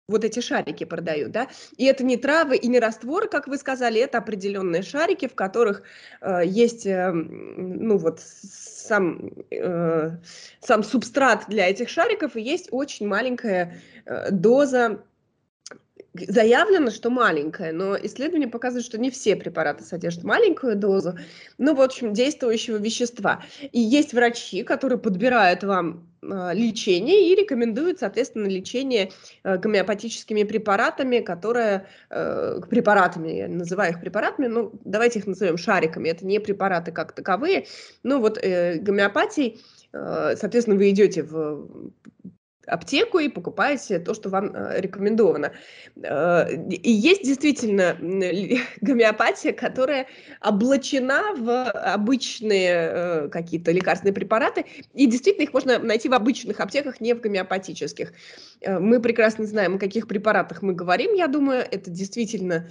вот 0.08 0.24
эти 0.24 0.40
шарики 0.40 0.84
продают, 0.84 1.30
да, 1.32 1.48
и 1.76 1.84
это 1.84 2.04
не 2.04 2.16
травы 2.16 2.56
и 2.56 2.68
не 2.68 2.80
растворы, 2.80 3.28
как 3.28 3.46
вы 3.46 3.56
сказали, 3.56 4.00
это 4.00 4.18
определенные 4.18 4.82
шарики, 4.82 5.28
в 5.28 5.34
которых 5.34 5.82
э, 6.20 6.42
есть, 6.44 6.86
э, 6.86 7.12
ну 7.12 7.96
вот, 7.98 8.20
сам, 8.20 9.30
э, 9.50 10.10
сам 10.60 10.82
субстрат 10.82 11.44
для 11.48 11.68
этих 11.68 11.88
шариков, 11.88 12.36
и 12.36 12.42
есть 12.42 12.68
очень 12.70 13.06
маленькая 13.06 13.80
э, 14.04 14.30
доза 14.30 15.02
Заявлено, 16.14 16.90
что 16.90 17.08
маленькая, 17.08 17.72
но 17.72 17.96
исследования 17.96 18.46
показывают, 18.46 18.84
что 18.84 18.98
не 18.98 19.10
все 19.10 19.34
препараты 19.34 19.82
содержат 19.82 20.24
маленькую 20.24 20.76
дозу, 20.76 21.16
ну, 21.56 21.74
в 21.74 21.80
общем, 21.80 22.12
действующего 22.12 22.76
вещества. 22.76 23.42
И 23.72 23.80
есть 23.80 24.12
врачи, 24.12 24.62
которые 24.62 24.98
подбирают 24.98 25.64
вам 25.64 26.06
э, 26.20 26.50
лечение 26.52 27.30
и 27.30 27.34
рекомендуют, 27.34 28.00
соответственно, 28.00 28.46
лечение 28.46 29.10
э, 29.42 29.56
гомеопатическими 29.56 30.42
препаратами, 30.42 31.20
которые, 31.20 31.86
э, 32.10 32.60
препаратами, 32.68 33.30
я 33.30 33.48
называю 33.48 33.92
их 33.92 34.00
препаратами, 34.00 34.48
ну, 34.48 34.70
давайте 34.84 35.20
их 35.20 35.26
назовем 35.26 35.56
шариками, 35.56 36.10
это 36.10 36.26
не 36.26 36.40
препараты 36.40 36.92
как 36.92 37.12
таковые, 37.12 37.64
ну, 38.02 38.20
вот 38.20 38.36
э, 38.36 38.76
э, 38.76 40.36
соответственно, 40.36 40.76
вы 40.76 40.90
идете 40.90 41.22
в 41.22 41.90
аптеку 42.66 43.18
и 43.18 43.28
покупаете 43.28 43.98
то, 43.98 44.14
что 44.14 44.28
вам 44.28 44.54
э, 44.54 44.80
рекомендовано. 44.80 45.52
Э, 46.02 46.52
и 46.52 46.90
есть 46.90 47.24
действительно 47.24 47.96
гомеопатия, 48.80 49.52
которая 49.52 50.06
облачена 50.40 51.34
в 51.36 51.70
обычные 51.70 52.70
э, 52.72 53.28
какие-то 53.28 53.72
лекарственные 53.72 54.14
препараты, 54.14 54.66
и 54.94 55.06
действительно 55.06 55.44
их 55.44 55.52
можно 55.52 55.78
найти 55.78 56.08
в 56.08 56.14
обычных 56.14 56.60
аптеках, 56.60 57.00
не 57.00 57.14
в 57.14 57.20
гомеопатических. 57.20 58.12
Мы 58.66 59.00
прекрасно 59.00 59.46
знаем, 59.46 59.76
о 59.76 59.78
каких 59.78 60.06
препаратах 60.06 60.62
мы 60.62 60.72
говорим, 60.72 61.14
я 61.14 61.26
думаю, 61.26 61.66
это 61.68 61.90
действительно 61.90 62.68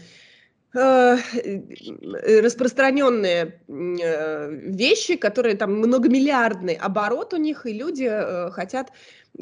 распространенные 0.73 3.59
э, 3.67 4.51
вещи, 4.51 5.17
которые 5.17 5.55
там 5.55 5.79
многомиллиардный 5.79 6.75
оборот 6.75 7.33
у 7.33 7.37
них, 7.37 7.65
и 7.65 7.73
люди 7.73 8.07
э, 8.09 8.51
хотят 8.51 8.93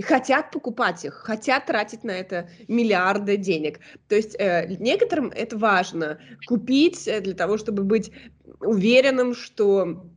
хотят 0.04 0.52
покупать 0.52 1.04
их, 1.04 1.16
хотят 1.16 1.66
тратить 1.66 2.04
на 2.04 2.12
это 2.12 2.48
миллиарды 2.68 3.38
денег. 3.38 3.80
То 4.08 4.16
есть 4.16 4.38
некоторым 4.38 5.32
это 5.36 5.58
важно 5.58 6.20
купить 6.46 7.06
для 7.06 7.34
того, 7.34 7.58
чтобы 7.58 7.82
быть 7.82 8.12
уверенным, 8.60 9.34
что 9.34 10.09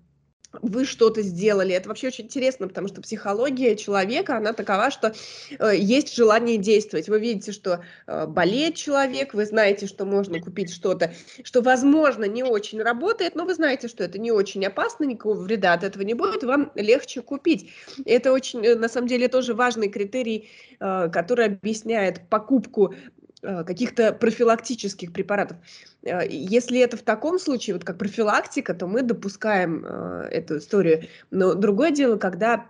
вы 0.60 0.84
что-то 0.84 1.22
сделали. 1.22 1.74
Это 1.74 1.88
вообще 1.88 2.08
очень 2.08 2.24
интересно, 2.24 2.68
потому 2.68 2.88
что 2.88 3.00
психология 3.00 3.76
человека, 3.76 4.36
она 4.36 4.52
такова, 4.52 4.90
что 4.90 5.14
э, 5.58 5.72
есть 5.76 6.14
желание 6.14 6.58
действовать. 6.58 7.08
Вы 7.08 7.20
видите, 7.20 7.52
что 7.52 7.84
э, 8.06 8.26
болеет 8.26 8.74
человек, 8.74 9.34
вы 9.34 9.46
знаете, 9.46 9.86
что 9.86 10.04
можно 10.04 10.40
купить 10.40 10.72
что-то, 10.72 11.12
что, 11.42 11.62
возможно, 11.62 12.24
не 12.24 12.42
очень 12.42 12.82
работает, 12.82 13.34
но 13.34 13.44
вы 13.44 13.54
знаете, 13.54 13.88
что 13.88 14.04
это 14.04 14.18
не 14.18 14.30
очень 14.30 14.64
опасно, 14.66 15.04
никакого 15.04 15.40
вреда 15.40 15.72
от 15.72 15.84
этого 15.84 16.02
не 16.02 16.14
будет, 16.14 16.42
вам 16.42 16.70
легче 16.74 17.22
купить. 17.22 17.70
Это 18.04 18.32
очень, 18.32 18.64
э, 18.64 18.74
на 18.74 18.88
самом 18.88 19.08
деле, 19.08 19.28
тоже 19.28 19.54
важный 19.54 19.88
критерий, 19.88 20.48
э, 20.80 21.08
который 21.10 21.46
объясняет 21.46 22.28
покупку 22.28 22.94
каких-то 23.42 24.12
профилактических 24.12 25.12
препаратов. 25.12 25.56
Э, 26.02 26.20
если 26.28 26.80
это 26.80 26.96
в 26.96 27.02
таком 27.02 27.38
случае, 27.38 27.74
вот 27.74 27.84
как 27.84 27.98
профилактика, 27.98 28.74
то 28.74 28.86
мы 28.86 29.02
допускаем 29.02 29.84
э, 29.84 30.28
эту 30.30 30.58
историю. 30.58 31.04
Но 31.30 31.54
другое 31.54 31.90
дело, 31.90 32.16
когда 32.16 32.66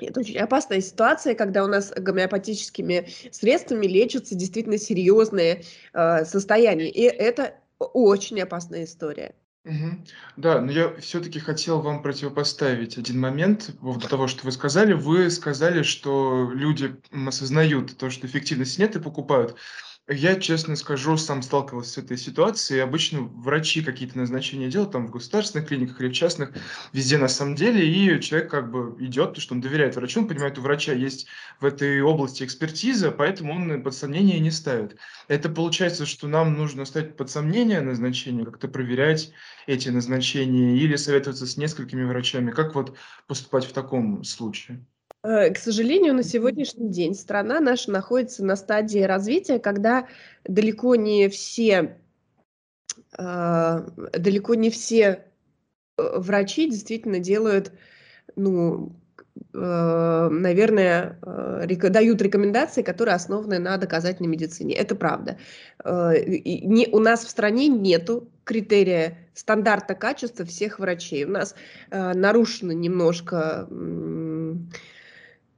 это 0.00 0.20
очень 0.20 0.38
опасная 0.38 0.80
ситуация, 0.80 1.34
когда 1.34 1.64
у 1.64 1.68
нас 1.68 1.90
гомеопатическими 1.90 3.08
средствами 3.30 3.86
лечатся 3.86 4.34
действительно 4.34 4.78
серьезные 4.78 5.64
э, 5.92 6.24
состояния. 6.24 6.90
И 6.90 7.02
это 7.02 7.54
очень 7.78 8.40
опасная 8.40 8.84
история. 8.84 9.34
Мгм. 9.64 10.04
Да, 10.36 10.60
но 10.60 10.70
я 10.70 10.94
все-таки 11.00 11.40
хотел 11.40 11.80
вам 11.80 12.00
противопоставить 12.00 12.98
один 12.98 13.18
момент 13.18 13.72
по 13.80 13.86
поводу 13.86 14.08
того, 14.08 14.28
что 14.28 14.44
вы 14.44 14.52
сказали. 14.52 14.92
Вы 14.92 15.28
сказали, 15.28 15.82
что 15.82 16.52
люди 16.52 16.94
осознают 17.10 17.96
то, 17.98 18.08
что 18.08 18.28
эффективности 18.28 18.80
нет 18.80 18.94
и 18.94 19.00
покупают. 19.00 19.56
Я, 20.08 20.36
честно 20.38 20.76
скажу, 20.76 21.16
сам 21.16 21.42
сталкивался 21.42 21.90
с 21.90 21.98
этой 21.98 22.16
ситуацией. 22.16 22.78
Обычно 22.80 23.22
врачи 23.22 23.82
какие-то 23.82 24.16
назначения 24.18 24.68
делают 24.68 24.92
там 24.92 25.08
в 25.08 25.10
государственных 25.10 25.66
клиниках 25.66 26.00
или 26.00 26.08
в 26.10 26.12
частных, 26.12 26.52
везде 26.92 27.18
на 27.18 27.26
самом 27.26 27.56
деле, 27.56 27.84
и 27.88 28.20
человек 28.20 28.48
как 28.48 28.70
бы 28.70 28.94
идет, 29.04 29.30
потому 29.30 29.40
что 29.42 29.54
он 29.54 29.60
доверяет 29.60 29.96
врачу, 29.96 30.20
он 30.20 30.28
понимает, 30.28 30.58
у 30.58 30.60
врача 30.62 30.92
есть 30.92 31.26
в 31.60 31.64
этой 31.64 32.00
области 32.02 32.44
экспертиза, 32.44 33.10
поэтому 33.10 33.52
он 33.52 33.82
под 33.82 33.94
сомнение 33.96 34.38
не 34.38 34.52
ставит. 34.52 34.96
Это 35.26 35.48
получается, 35.48 36.06
что 36.06 36.28
нам 36.28 36.54
нужно 36.54 36.84
ставить 36.84 37.16
под 37.16 37.28
сомнение 37.28 37.80
назначение, 37.80 38.44
как-то 38.44 38.68
проверять 38.68 39.32
эти 39.66 39.88
назначения 39.88 40.76
или 40.76 40.94
советоваться 40.94 41.46
с 41.48 41.56
несколькими 41.56 42.04
врачами. 42.04 42.52
Как 42.52 42.76
вот 42.76 42.96
поступать 43.26 43.64
в 43.64 43.72
таком 43.72 44.22
случае? 44.22 44.86
Э, 45.26 45.50
к 45.50 45.58
сожалению, 45.58 46.14
на 46.14 46.22
сегодняшний 46.22 46.88
день 46.88 47.14
страна 47.14 47.58
наша 47.58 47.90
находится 47.90 48.44
на 48.44 48.54
стадии 48.54 49.00
развития, 49.00 49.58
когда 49.58 50.06
далеко 50.44 50.94
не 50.94 51.28
все, 51.28 51.96
э, 53.18 53.88
далеко 54.12 54.54
не 54.54 54.70
все 54.70 55.24
э, 55.98 56.18
врачи 56.18 56.70
действительно 56.70 57.18
делают, 57.18 57.72
ну, 58.36 58.92
наверное, 59.52 61.18
дают 61.66 62.22
рекомендации, 62.22 62.82
которые 62.82 63.14
основаны 63.14 63.58
на 63.58 63.76
доказательной 63.76 64.28
медицине. 64.28 64.74
Это 64.74 64.94
правда. 64.94 65.38
Не, 65.84 66.88
у 66.90 66.98
нас 66.98 67.24
в 67.24 67.28
стране 67.28 67.68
нету 67.68 68.30
критерия 68.44 69.18
стандарта 69.34 69.94
качества 69.94 70.46
всех 70.46 70.78
врачей. 70.78 71.24
У 71.24 71.30
нас 71.30 71.54
нарушено 71.90 72.72
немножко 72.72 73.66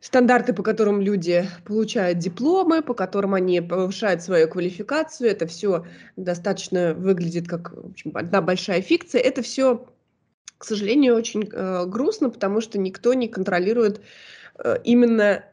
стандарты, 0.01 0.53
по 0.53 0.63
которым 0.63 1.01
люди 1.01 1.49
получают 1.65 2.19
дипломы, 2.19 2.83
по 2.83 2.95
которым 2.95 3.35
они 3.35 3.61
повышают 3.61 4.23
свою 4.23 4.49
квалификацию. 4.49 5.31
Это 5.31 5.47
все 5.47 5.87
достаточно 6.17 6.95
выглядит 6.95 7.49
как 7.49 7.73
общем, 7.73 8.13
одна 8.15 8.41
большая 8.41 8.81
фикция. 8.81 9.21
Это 9.21 9.43
все, 9.43 9.87
к 10.59 10.65
сожалению, 10.65 11.17
очень 11.17 11.49
э, 11.53 11.87
грустно, 11.87 12.31
потому 12.31 12.61
что 12.61 12.79
никто 12.79 13.15
не 13.15 13.29
контролирует 13.29 14.01
э, 14.59 14.77
именно 14.85 15.45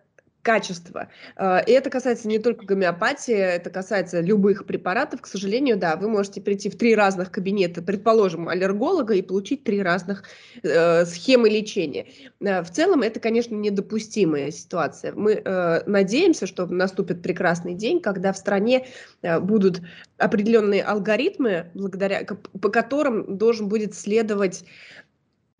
качество. 0.45 1.09
А, 1.35 1.57
и 1.57 1.71
это 1.71 1.89
касается 1.89 2.27
не 2.27 2.37
только 2.37 2.67
гомеопатии, 2.67 3.33
это 3.33 3.71
касается 3.71 4.21
любых 4.21 4.67
препаратов. 4.67 5.21
К 5.21 5.25
сожалению, 5.25 5.75
да, 5.75 5.95
вы 5.95 6.07
можете 6.07 6.39
прийти 6.39 6.69
в 6.69 6.77
три 6.77 6.95
разных 6.95 7.31
кабинета, 7.31 7.81
предположим, 7.81 8.47
аллерголога 8.47 9.15
и 9.15 9.23
получить 9.23 9.63
три 9.63 9.81
разных 9.81 10.23
э, 10.61 11.05
схемы 11.05 11.49
лечения. 11.49 12.05
Э, 12.39 12.61
в 12.61 12.69
целом 12.69 13.01
это, 13.01 13.19
конечно, 13.19 13.55
недопустимая 13.55 14.51
ситуация. 14.51 15.13
Мы 15.13 15.41
э, 15.43 15.81
надеемся, 15.87 16.45
что 16.45 16.67
наступит 16.67 17.23
прекрасный 17.23 17.73
день, 17.73 17.99
когда 17.99 18.31
в 18.31 18.37
стране 18.37 18.85
э, 19.23 19.39
будут 19.39 19.81
определенные 20.19 20.83
алгоритмы, 20.83 21.71
благодаря, 21.73 22.23
по 22.61 22.69
которым 22.69 23.37
должен 23.37 23.67
будет 23.67 23.95
следовать 23.95 24.63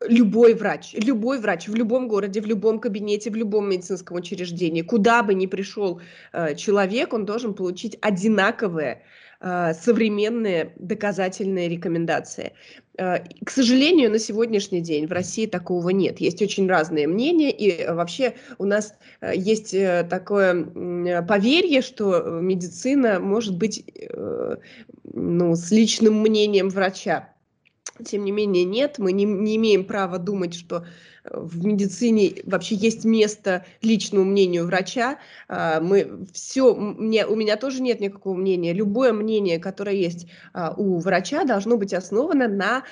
любой 0.02 0.54
врач, 0.54 0.94
любой 0.94 1.40
врач 1.40 1.68
в 1.68 1.76
любом 1.76 2.08
городе, 2.08 2.42
в 2.42 2.46
любом 2.46 2.80
кабинете, 2.80 3.30
в 3.32 3.36
любом 3.36 3.70
медицинском 3.70 4.18
учреждении, 4.18 4.82
куда 4.82 5.24
бы 5.24 5.34
ни 5.34 5.46
пришел 5.46 6.02
э, 6.34 6.56
человек, 6.56 7.14
он 7.14 7.26
должен 7.26 7.54
получить 7.54 7.98
одинаковые 8.02 9.04
э, 9.40 9.74
современные 9.74 10.74
доказательные 10.76 11.70
рекомендации. 11.70 12.54
Э, 12.98 13.20
к 13.46 13.50
сожалению, 13.50 14.12
на 14.12 14.20
сегодняшний 14.20 14.82
день 14.82 15.08
в 15.08 15.14
России 15.14 15.46
такого 15.46 15.90
нет. 15.90 16.20
Есть 16.20 16.42
очень 16.42 16.68
разные 16.68 17.08
мнения, 17.08 17.52
и 17.52 17.88
вообще 17.88 18.36
у 18.58 18.66
нас 18.66 18.96
э, 19.22 19.32
есть 19.34 19.74
э, 19.74 20.06
такое 20.10 20.66
поверье, 21.24 21.82
что 21.82 22.22
медицина 22.42 23.22
может 23.22 23.58
быть 23.58 23.86
э, 23.96 24.58
ну, 25.14 25.56
с 25.56 25.72
личным 25.72 26.20
мнением 26.22 26.70
врача. 26.70 27.30
Тем 28.04 28.26
не 28.26 28.32
менее, 28.32 28.66
нет, 28.66 28.96
мы 28.98 29.12
не, 29.12 29.24
не 29.24 29.56
имеем 29.56 29.86
права 29.86 30.18
думать, 30.18 30.54
что 30.54 30.86
э, 31.24 31.30
в 31.34 31.66
медицине 31.66 32.42
вообще 32.44 32.76
есть 32.76 33.06
место 33.06 33.66
личному 33.82 34.26
мнению 34.26 34.66
врача. 34.66 35.20
А, 35.48 35.80
мы 35.80 36.26
все, 36.34 36.76
мне, 36.76 37.26
у 37.26 37.36
меня 37.36 37.56
тоже 37.56 37.82
нет 37.82 38.02
никакого 38.02 38.36
мнения. 38.36 38.74
Любое 38.74 39.14
мнение, 39.14 39.60
которое 39.60 39.96
есть 39.96 40.28
а, 40.54 40.74
у 40.76 41.00
врача, 41.00 41.46
должно 41.46 41.78
быть 41.78 41.94
основано 41.94 42.50
на 42.50 42.84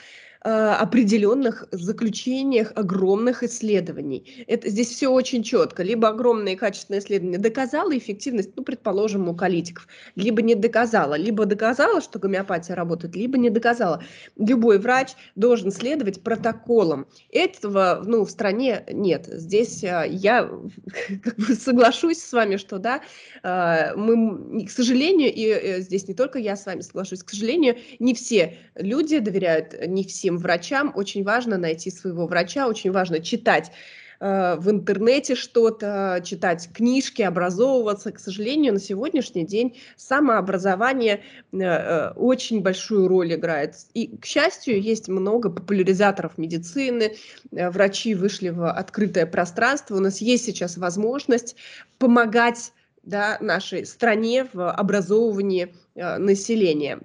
определенных 0.44 1.66
заключениях 1.72 2.74
огромных 2.76 3.44
исследований. 3.44 4.46
Это, 4.48 4.70
здесь 4.70 4.90
все 4.90 5.08
очень 5.08 5.42
четко. 5.42 5.84
Либо 5.84 6.10
огромное 6.10 6.56
качественное 6.56 7.00
исследование 7.00 7.40
доказало 7.40 7.98
эффективность, 7.98 8.52
ну, 8.56 8.64
предположим, 8.64 9.30
у 9.30 9.36
колитиков, 9.36 9.88
либо 10.16 10.42
не 10.42 10.56
доказало. 10.56 11.16
Либо 11.16 11.46
доказало, 11.46 12.02
что 12.02 12.20
гомеопатия 12.20 12.76
работает, 12.76 13.16
либо 13.16 13.38
не 13.38 13.50
доказала. 13.50 14.04
Любой 14.38 14.80
врач 14.80 15.12
должен 15.36 15.72
следовать 15.72 16.22
протоколам. 16.22 17.08
Этого 17.32 18.02
ну, 18.06 18.26
в 18.26 18.30
стране 18.30 18.84
нет. 18.92 19.28
Здесь 19.28 19.84
э, 19.84 20.08
я 20.10 20.50
как 21.24 21.38
бы 21.38 21.56
соглашусь 21.56 22.22
с 22.22 22.34
вами, 22.34 22.58
что 22.58 22.80
да, 22.80 23.02
э, 23.44 23.96
мы, 23.96 24.66
к 24.66 24.70
сожалению, 24.70 25.32
и 25.34 25.82
здесь 25.82 26.08
не 26.08 26.14
только 26.14 26.38
я 26.38 26.58
с 26.58 26.66
вами 26.66 26.82
соглашусь, 26.82 27.24
к 27.24 27.30
сожалению, 27.30 27.78
не 28.00 28.14
все 28.14 28.58
люди 28.76 29.20
доверяют 29.20 29.76
не 29.88 30.04
всем 30.34 30.38
врачам. 30.38 30.92
Очень 30.96 31.24
важно 31.24 31.58
найти 31.58 31.92
своего 31.92 32.28
врача, 32.28 32.68
очень 32.68 32.92
важно 32.92 33.20
читать 33.20 33.72
э, 34.20 34.56
в 34.58 34.70
интернете 34.70 35.36
что-то, 35.36 36.22
читать 36.24 36.70
книжки, 36.74 37.22
образовываться. 37.22 38.12
К 38.12 38.20
сожалению, 38.20 38.74
на 38.74 38.80
сегодняшний 38.80 39.46
день 39.46 39.78
самообразование 39.96 41.22
э, 41.52 41.58
э, 41.60 42.12
очень 42.16 42.62
большую 42.62 43.08
роль 43.08 43.34
играет. 43.34 43.76
И, 43.94 44.18
к 44.18 44.26
счастью, 44.26 44.82
есть 44.82 45.08
много 45.08 45.50
популяризаторов 45.50 46.38
медицины, 46.38 47.16
врачи 47.52 48.16
вышли 48.16 48.50
в 48.50 48.70
открытое 48.70 49.26
пространство. 49.26 49.98
У 49.98 50.00
нас 50.00 50.22
есть 50.22 50.46
сейчас 50.46 50.78
возможность 50.78 51.56
помогать 52.00 52.74
да, 53.04 53.38
нашей 53.42 53.86
стране 53.86 54.48
в 54.54 54.72
образовывании 54.72 55.74
населения. 55.96 57.00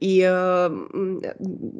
И 0.00 0.20
э, 0.20 0.70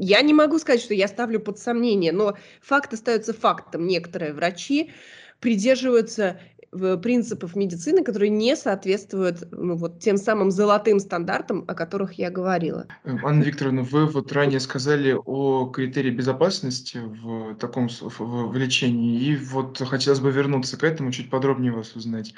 я 0.01 0.23
не 0.23 0.35
могу 0.35 0.59
сказать, 0.59 0.83
что 0.83 0.95
я 0.95 1.09
ставлю 1.09 1.41
под 1.41 1.59
сомнение, 1.59 2.13
но 2.13 2.37
факт 2.61 2.93
остается 2.93 3.33
фактом. 3.33 3.87
Некоторые 3.87 4.33
врачи 4.33 4.93
придерживаются 5.41 6.41
принципов 6.71 7.57
медицины, 7.57 8.05
которые 8.05 8.31
не 8.31 8.57
соответствуют 8.57 9.49
ну, 9.53 9.77
вот 9.77 10.01
тем 10.01 10.17
самым 10.17 10.51
золотым 10.51 11.01
стандартам, 11.01 11.65
о 11.67 11.75
которых 11.75 12.15
я 12.15 12.31
говорила. 12.31 12.87
Э, 13.05 13.17
Анна 13.23 13.43
Викторовна, 13.43 13.83
вы 13.83 14.07
вот 14.07 14.33
ранее 14.33 14.61
сказали 14.61 15.17
о 15.25 15.67
критерии 15.71 16.11
безопасности 16.11 16.99
в 16.99 17.55
таком 17.57 17.89
в, 17.89 18.21
в 18.21 18.57
лечении, 18.57 19.21
и 19.21 19.37
вот 19.37 19.79
хотелось 19.79 20.21
бы 20.21 20.31
вернуться 20.31 20.77
к 20.77 20.85
этому, 20.85 21.13
чуть 21.13 21.31
подробнее 21.31 21.73
вас 21.73 21.95
узнать. 21.97 22.35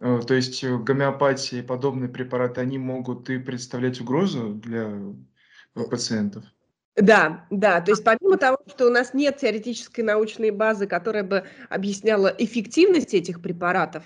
Э, 0.00 0.20
то 0.26 0.34
есть 0.34 0.62
э, 0.62 0.76
гомеопатия 0.76 1.60
и 1.60 1.66
подобные 1.66 2.08
препараты, 2.08 2.60
они 2.60 2.78
могут 2.78 3.30
и 3.30 3.38
представлять 3.38 4.00
угрозу 4.00 4.54
для 4.54 4.90
пациентов? 5.74 6.44
Да, 7.00 7.46
да, 7.50 7.80
то 7.80 7.92
есть 7.92 8.04
помимо 8.04 8.36
того, 8.36 8.58
что 8.66 8.86
у 8.86 8.90
нас 8.90 9.14
нет 9.14 9.38
теоретической 9.38 10.04
научной 10.04 10.50
базы, 10.50 10.86
которая 10.86 11.24
бы 11.24 11.44
объясняла 11.70 12.28
эффективность 12.36 13.14
этих 13.14 13.40
препаратов, 13.40 14.04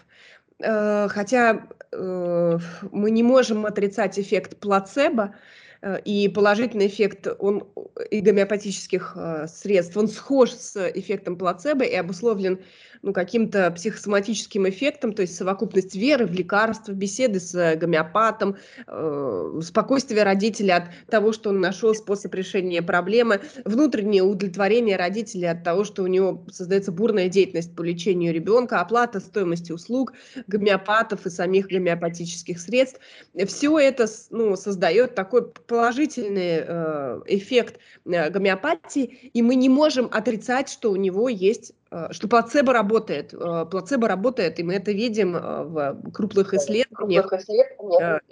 э, 0.60 1.08
хотя 1.08 1.66
э, 1.90 2.58
мы 2.92 3.10
не 3.10 3.22
можем 3.22 3.66
отрицать 3.66 4.18
эффект 4.18 4.58
плацебо, 4.60 5.34
э, 5.82 6.00
и 6.04 6.28
положительный 6.28 6.86
эффект 6.86 7.26
он, 7.40 7.66
и 8.10 8.20
гомеопатических 8.20 9.16
средств, 9.48 9.96
он 9.96 10.06
схож 10.06 10.52
с 10.52 10.90
эффектом 10.90 11.36
плацебо 11.36 11.84
и 11.84 11.94
обусловлен 11.96 12.60
ну, 13.04 13.12
каким-то 13.12 13.70
психосоматическим 13.70 14.66
эффектом, 14.68 15.12
то 15.12 15.20
есть 15.20 15.36
совокупность 15.36 15.94
веры 15.94 16.26
в 16.26 16.32
лекарства, 16.32 16.92
беседы 16.92 17.38
с 17.38 17.76
гомеопатом, 17.76 18.56
э, 18.86 19.60
спокойствие 19.62 20.22
родителя 20.22 20.76
от 20.76 21.10
того, 21.10 21.32
что 21.34 21.50
он 21.50 21.60
нашел 21.60 21.94
способ 21.94 22.34
решения 22.34 22.80
проблемы, 22.80 23.42
внутреннее 23.66 24.22
удовлетворение 24.22 24.96
родителя 24.96 25.50
от 25.50 25.64
того, 25.64 25.84
что 25.84 26.02
у 26.02 26.06
него 26.06 26.46
создается 26.50 26.92
бурная 26.92 27.28
деятельность 27.28 27.76
по 27.76 27.82
лечению 27.82 28.32
ребенка, 28.32 28.80
оплата 28.80 29.20
стоимости 29.20 29.70
услуг 29.70 30.14
гомеопатов 30.46 31.26
и 31.26 31.30
самих 31.30 31.66
гомеопатических 31.68 32.58
средств. 32.58 33.00
Все 33.46 33.78
это 33.78 34.06
ну, 34.30 34.56
создает 34.56 35.14
такой 35.14 35.46
положительный 35.46 36.64
э, 36.66 37.20
эффект 37.26 37.80
э, 38.06 38.30
гомеопатии, 38.30 39.30
и 39.34 39.42
мы 39.42 39.56
не 39.56 39.68
можем 39.68 40.08
отрицать, 40.10 40.70
что 40.70 40.90
у 40.90 40.96
него 40.96 41.28
есть 41.28 41.74
что 42.10 42.28
плацебо 42.28 42.72
работает. 42.72 43.32
Э, 43.34 43.66
плацебо 43.70 44.08
работает, 44.08 44.58
и 44.58 44.62
мы 44.62 44.74
это 44.74 44.92
видим 44.92 45.36
э, 45.36 45.64
в 45.64 46.10
крупных 46.12 46.54
исследованиях. 46.54 47.32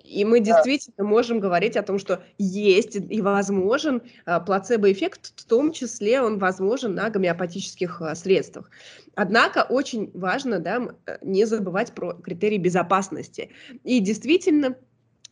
И 0.04 0.24
мы 0.24 0.40
действительно 0.40 1.04
можем 1.04 1.40
говорить 1.40 1.76
о 1.76 1.82
том, 1.82 1.98
что 1.98 2.22
есть 2.38 2.96
и 2.96 3.20
возможен 3.20 4.02
плацебо-эффект, 4.24 5.32
в 5.36 5.44
том 5.44 5.72
числе 5.72 6.20
он 6.20 6.38
возможен 6.38 6.94
на 6.94 7.10
гомеопатических 7.10 8.02
средствах. 8.14 8.70
Однако 9.14 9.66
очень 9.68 10.10
важно 10.14 10.58
да, 10.58 10.88
не 11.20 11.44
забывать 11.44 11.92
про 11.92 12.14
критерии 12.14 12.58
безопасности. 12.58 13.50
И 13.84 14.00
действительно, 14.00 14.76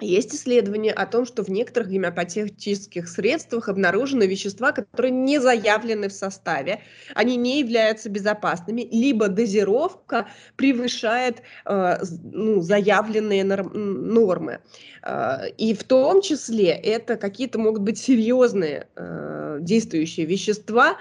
есть 0.03 0.35
исследования 0.35 0.93
о 0.93 1.07
том, 1.07 1.27
что 1.27 1.45
в 1.45 1.49
некоторых 1.49 1.89
гомеопатических 1.91 3.09
средствах 3.09 3.69
обнаружены 3.69 4.25
вещества, 4.27 4.73
которые 4.73 5.13
не 5.13 5.41
заявлены 5.41 6.09
в 6.09 6.13
составе, 6.13 6.81
они 7.15 7.37
не 7.37 7.61
являются 7.61 8.09
безопасными, 8.09 8.89
либо 8.91 9.29
дозировка 9.29 10.29
превышает 10.57 11.43
э, 11.67 11.99
ну, 12.23 12.61
заявленные 12.61 13.45
нормы. 13.45 14.61
Э, 15.03 15.49
и 15.57 15.75
в 15.75 15.85
том 15.85 16.23
числе 16.23 16.71
это 16.71 17.17
какие-то 17.17 17.59
могут 17.59 17.83
быть 17.83 17.99
серьезные 17.99 18.89
э, 18.97 19.59
действующие 19.61 20.27
вещества, 20.27 20.97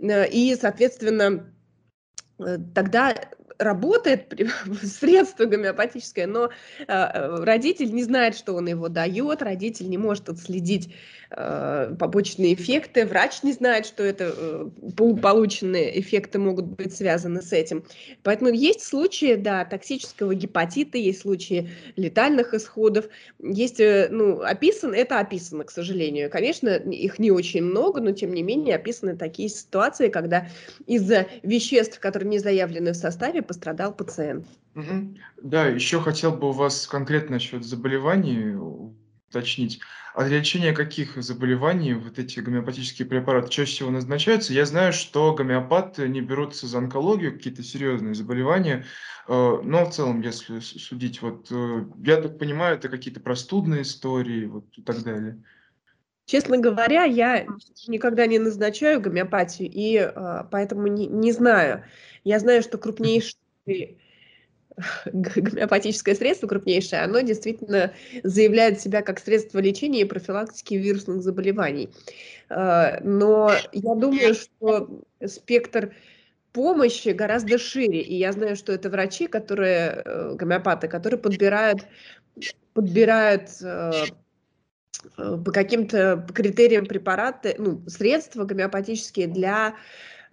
и, 0.00 0.56
соответственно, 0.60 1.46
тогда 2.74 3.14
работает 3.62 4.32
средство 4.82 5.44
гомеопатическое, 5.44 6.26
но 6.26 6.50
э, 6.86 7.44
родитель 7.44 7.92
не 7.92 8.02
знает, 8.02 8.36
что 8.36 8.54
он 8.54 8.68
его 8.68 8.88
дает, 8.88 9.42
родитель 9.42 9.88
не 9.88 9.98
может 9.98 10.28
отследить 10.28 10.94
э, 11.30 11.94
побочные 11.98 12.54
эффекты, 12.54 13.06
врач 13.06 13.42
не 13.42 13.52
знает, 13.52 13.86
что 13.86 14.02
это 14.02 14.34
э, 14.36 14.68
полученные 15.20 16.00
эффекты 16.00 16.38
могут 16.38 16.66
быть 16.66 16.94
связаны 16.94 17.42
с 17.42 17.52
этим. 17.52 17.84
Поэтому 18.22 18.50
есть 18.50 18.82
случаи, 18.82 19.34
да, 19.34 19.64
токсического 19.64 20.34
гепатита, 20.34 20.98
есть 20.98 21.22
случаи 21.22 21.70
летальных 21.96 22.54
исходов, 22.54 23.06
есть, 23.38 23.80
э, 23.80 24.08
ну, 24.10 24.40
описан, 24.40 24.94
это 24.94 25.20
описано, 25.20 25.64
к 25.64 25.70
сожалению. 25.70 26.30
Конечно, 26.30 26.68
их 26.68 27.18
не 27.18 27.30
очень 27.30 27.62
много, 27.62 28.00
но 28.00 28.12
тем 28.12 28.32
не 28.32 28.42
менее 28.42 28.76
описаны 28.76 29.16
такие 29.16 29.48
ситуации, 29.48 30.08
когда 30.08 30.48
из-за 30.86 31.26
веществ, 31.42 31.98
которые 32.00 32.28
не 32.28 32.38
заявлены 32.38 32.92
в 32.92 32.96
составе, 32.96 33.42
пострадал 33.52 33.92
пациент. 33.92 34.46
Угу. 34.74 35.18
Да, 35.42 35.66
еще 35.66 36.00
хотел 36.00 36.32
бы 36.32 36.48
у 36.48 36.52
вас 36.52 36.86
конкретно 36.86 37.32
насчет 37.32 37.64
заболеваний 37.64 38.56
уточнить. 39.28 39.80
А 40.14 40.24
для 40.24 40.38
лечения 40.38 40.72
каких 40.72 41.22
заболеваний 41.22 41.92
вот 41.92 42.18
эти 42.18 42.40
гомеопатические 42.40 43.06
препараты 43.06 43.50
чаще 43.50 43.72
всего 43.72 43.90
назначаются? 43.90 44.54
Я 44.54 44.64
знаю, 44.64 44.94
что 44.94 45.34
гомеопаты 45.34 46.08
не 46.08 46.22
берутся 46.22 46.66
за 46.66 46.78
онкологию, 46.78 47.32
какие-то 47.32 47.62
серьезные 47.62 48.14
заболевания, 48.14 48.86
э, 49.28 49.60
но 49.62 49.84
в 49.84 49.90
целом, 49.90 50.22
если 50.22 50.60
судить, 50.60 51.20
вот 51.20 51.48
э, 51.50 51.84
я 52.04 52.16
так 52.16 52.38
понимаю, 52.38 52.76
это 52.76 52.88
какие-то 52.88 53.20
простудные 53.20 53.82
истории 53.82 54.46
вот 54.46 54.64
и 54.78 54.82
так 54.82 55.02
далее. 55.02 55.42
Честно 56.24 56.56
говоря, 56.56 57.04
я 57.04 57.46
никогда 57.86 58.26
не 58.26 58.38
назначаю 58.38 59.00
гомеопатию, 59.00 59.68
и 59.70 59.96
э, 59.98 60.44
поэтому 60.50 60.86
не, 60.86 61.06
не 61.06 61.32
знаю. 61.32 61.84
Я 62.24 62.38
знаю, 62.38 62.62
что 62.62 62.78
крупнейшие 62.78 63.41
гомеопатическое 65.12 66.14
средство 66.14 66.46
крупнейшее, 66.46 67.02
оно 67.02 67.20
действительно 67.20 67.92
заявляет 68.22 68.80
себя 68.80 69.02
как 69.02 69.20
средство 69.20 69.58
лечения 69.58 70.00
и 70.02 70.06
профилактики 70.06 70.74
вирусных 70.74 71.22
заболеваний. 71.22 71.90
Э, 72.48 73.00
но 73.02 73.52
я 73.72 73.94
думаю, 73.94 74.34
что 74.34 75.02
спектр 75.26 75.94
помощи 76.52 77.10
гораздо 77.10 77.58
шире. 77.58 78.00
И 78.00 78.14
я 78.14 78.32
знаю, 78.32 78.56
что 78.56 78.72
это 78.72 78.90
врачи, 78.90 79.26
которые, 79.26 80.02
э, 80.04 80.34
гомеопаты, 80.34 80.88
которые 80.88 81.18
подбирают, 81.18 81.86
подбирают 82.74 83.48
э, 83.62 83.90
по 85.16 85.50
каким-то 85.50 86.26
критериям 86.34 86.86
препараты, 86.86 87.54
ну, 87.58 87.82
средства 87.88 88.44
гомеопатические 88.44 89.26
для 89.26 89.74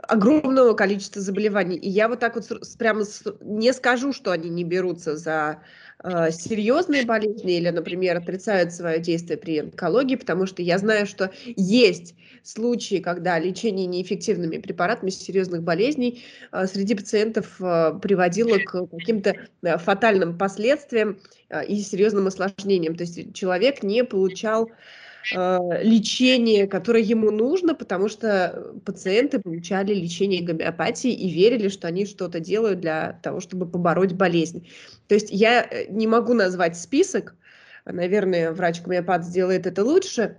огромного 0.08 0.74
количества 0.74 1.22
заболеваний. 1.22 1.78
И 1.78 1.90
я 1.90 2.08
вот 2.08 2.20
так 2.20 2.36
вот 2.36 2.50
прямо 2.78 3.04
не 3.42 3.74
скажу, 3.74 4.14
что 4.14 4.32
они 4.32 4.50
не 4.50 4.64
берутся 4.64 5.18
за 5.18 5.62
э, 6.04 6.32
серьезные 6.32 7.06
болезни 7.06 7.58
или, 7.58 7.70
например, 7.70 8.18
отрицают 8.18 8.74
свое 8.74 9.00
действие 9.00 9.38
при 9.38 9.60
онкологии, 9.60 10.16
потому 10.16 10.46
что 10.46 10.62
я 10.62 10.78
знаю, 10.78 11.06
что 11.06 11.32
есть 11.56 12.16
случаи, 12.44 12.98
когда 12.98 13.38
лечение 13.40 13.88
неэффективными 13.88 14.58
препаратами 14.58 15.10
серьезных 15.10 15.64
болезней 15.64 16.24
э, 16.52 16.66
среди 16.66 16.96
пациентов 16.96 17.60
э, 17.60 18.00
приводило 18.02 18.58
к 18.58 18.88
каким-то 18.88 19.36
э, 19.62 19.78
фатальным 19.78 20.38
последствиям 20.38 21.20
э, 21.50 21.66
и 21.66 21.82
серьезным 21.82 22.28
осложнениям. 22.28 22.96
То 22.96 23.04
есть 23.04 23.34
человек 23.34 23.84
не 23.84 24.04
получал 24.06 24.68
э, 24.68 24.72
лечение, 25.32 26.68
которое 26.68 27.04
ему 27.04 27.32
нужно, 27.32 27.76
потому 27.76 28.10
что 28.10 28.74
пациенты 28.86 29.40
получали 29.40 29.94
лечение 29.94 30.42
гомеопатии 30.42 31.12
и 31.12 31.30
верили, 31.30 31.70
что 31.70 31.88
они 31.88 32.06
что-то 32.06 32.40
делают 32.40 32.80
для 32.80 33.20
того, 33.22 33.40
чтобы 33.40 33.68
побороть 33.68 34.14
болезнь. 34.14 34.68
То 35.08 35.16
есть 35.16 35.30
я 35.32 35.64
э, 35.64 35.86
не 35.90 36.08
могу 36.08 36.34
назвать 36.34 36.78
список, 36.78 37.36
наверное, 37.86 38.52
врач-гомеопат 38.52 39.26
сделает 39.26 39.68
это 39.68 39.84
лучше, 39.84 40.38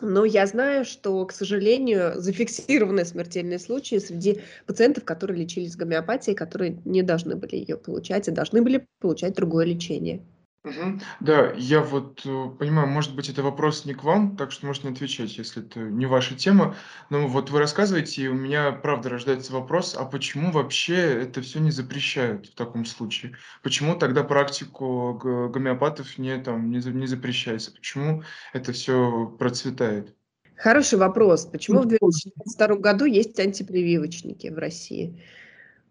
но 0.00 0.24
я 0.24 0.46
знаю, 0.46 0.84
что, 0.84 1.24
к 1.26 1.32
сожалению, 1.32 2.12
зафиксированы 2.16 3.04
смертельные 3.04 3.58
случаи 3.58 3.98
среди 3.98 4.40
пациентов, 4.66 5.04
которые 5.04 5.42
лечились 5.42 5.76
гомеопатией, 5.76 6.36
которые 6.36 6.80
не 6.84 7.02
должны 7.02 7.36
были 7.36 7.56
ее 7.56 7.76
получать 7.76 8.28
и 8.28 8.30
должны 8.30 8.62
были 8.62 8.86
получать 9.00 9.34
другое 9.34 9.66
лечение. 9.66 10.22
Мгм. 10.64 11.00
Да, 11.20 11.52
я 11.56 11.80
вот, 11.80 12.20
э, 12.26 12.48
понимаю, 12.58 12.86
может 12.86 13.14
быть, 13.14 13.30
это 13.30 13.42
вопрос 13.42 13.86
не 13.86 13.94
к 13.94 14.04
вам, 14.04 14.36
так 14.36 14.52
что 14.52 14.66
можете 14.66 14.88
не 14.88 14.92
отвечать, 14.94 15.38
если 15.38 15.64
это 15.64 15.80
не 15.80 16.04
ваша 16.04 16.34
тема. 16.34 16.76
Но 17.08 17.26
вот 17.28 17.48
вы 17.50 17.58
рассказываете, 17.60 18.22
и 18.24 18.28
у 18.28 18.34
меня 18.34 18.70
правда 18.72 19.08
рождается 19.08 19.54
вопрос: 19.54 19.94
а 19.98 20.04
почему 20.04 20.52
вообще 20.52 20.96
это 21.22 21.40
всё 21.40 21.60
не 21.60 21.70
запрещают 21.70 22.46
в 22.48 22.54
таком 22.54 22.84
случае? 22.84 23.36
Почему 23.62 23.94
тогда 23.96 24.22
практику 24.22 25.14
го 25.14 25.48
гомеопатов 25.48 26.18
не 26.18 26.36
там 26.38 26.70
не 26.70 26.80
за 26.80 26.90
не 26.92 27.06
запрещается? 27.06 27.72
Почему 27.72 28.22
это 28.52 28.72
всё 28.72 29.28
процветает? 29.38 30.14
Хороший 30.56 30.98
вопрос. 30.98 31.46
Почему 31.46 31.80
в 31.82 31.86
2022 31.86 32.80
году 32.80 33.04
есть 33.04 33.38
антипрививочники 33.40 34.48
в 34.48 34.58
России? 34.58 35.20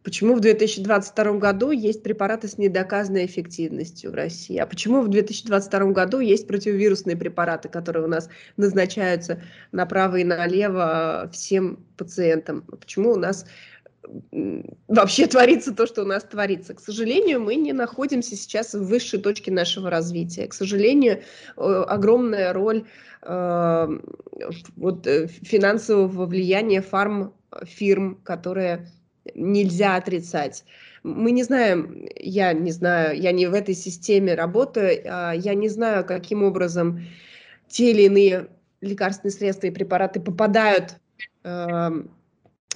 Почему 0.04 0.36
в 0.36 0.40
2022 0.40 1.34
году 1.34 1.72
есть 1.72 2.04
препараты 2.04 2.48
с 2.48 2.58
недоказанной 2.58 3.26
эффективностью 3.26 4.12
в 4.12 4.16
России? 4.16 4.58
А 4.58 4.66
почему 4.66 5.02
в 5.02 5.10
2022 5.10 5.92
году 5.92 6.20
есть 6.20 6.48
противовирусные 6.48 7.18
препараты, 7.18 7.68
которые 7.68 8.06
у 8.06 8.08
нас 8.08 8.30
назначаются 8.56 9.42
направо 9.74 10.18
и 10.18 10.24
налево 10.24 11.30
всем 11.34 11.86
пациентам? 11.98 12.62
Почему 12.80 13.12
у 13.12 13.18
нас, 13.18 13.46
вообще 14.88 15.28
творится 15.28 15.76
то, 15.76 15.86
что 15.86 16.04
у 16.04 16.06
нас 16.06 16.24
творится? 16.24 16.74
К 16.76 16.80
сожалению, 16.80 17.42
мы 17.42 17.56
не 17.56 17.74
находимся 17.74 18.38
сейчас 18.38 18.74
в 18.74 18.86
высшей 18.86 19.20
точке 19.20 19.52
нашего 19.52 19.90
развития. 19.90 20.48
К 20.48 20.54
сожалению, 20.54 21.24
э, 21.58 21.62
огромная 21.62 22.54
роль, 22.54 22.86
э, 23.24 23.88
вот, 24.78 25.08
э, 25.08 25.28
финансового 25.28 26.26
влияния 26.26 26.82
фармфирм, 26.82 28.16
которые 28.24 28.88
нельзя 29.36 29.96
отрицать. 29.96 30.66
Мы 31.04 31.32
не 31.32 31.44
знаем, 31.44 32.08
я 32.16 32.54
не 32.54 32.72
знаю, 32.72 33.20
я 33.20 33.32
не 33.32 33.48
в 33.48 33.54
этой 33.54 33.76
системе 33.76 34.36
работаю, 34.36 35.02
а, 35.06 35.34
я 35.34 35.54
не 35.54 35.70
знаю, 35.70 36.06
каким 36.06 36.44
образом 36.44 37.02
те 37.68 37.92
или 37.92 38.04
иные 38.04 38.48
лекарственные 38.82 39.34
средства 39.34 39.68
и 39.68 39.72
препараты 39.72 40.20
попадают, 40.20 40.96
эм, 41.44 42.12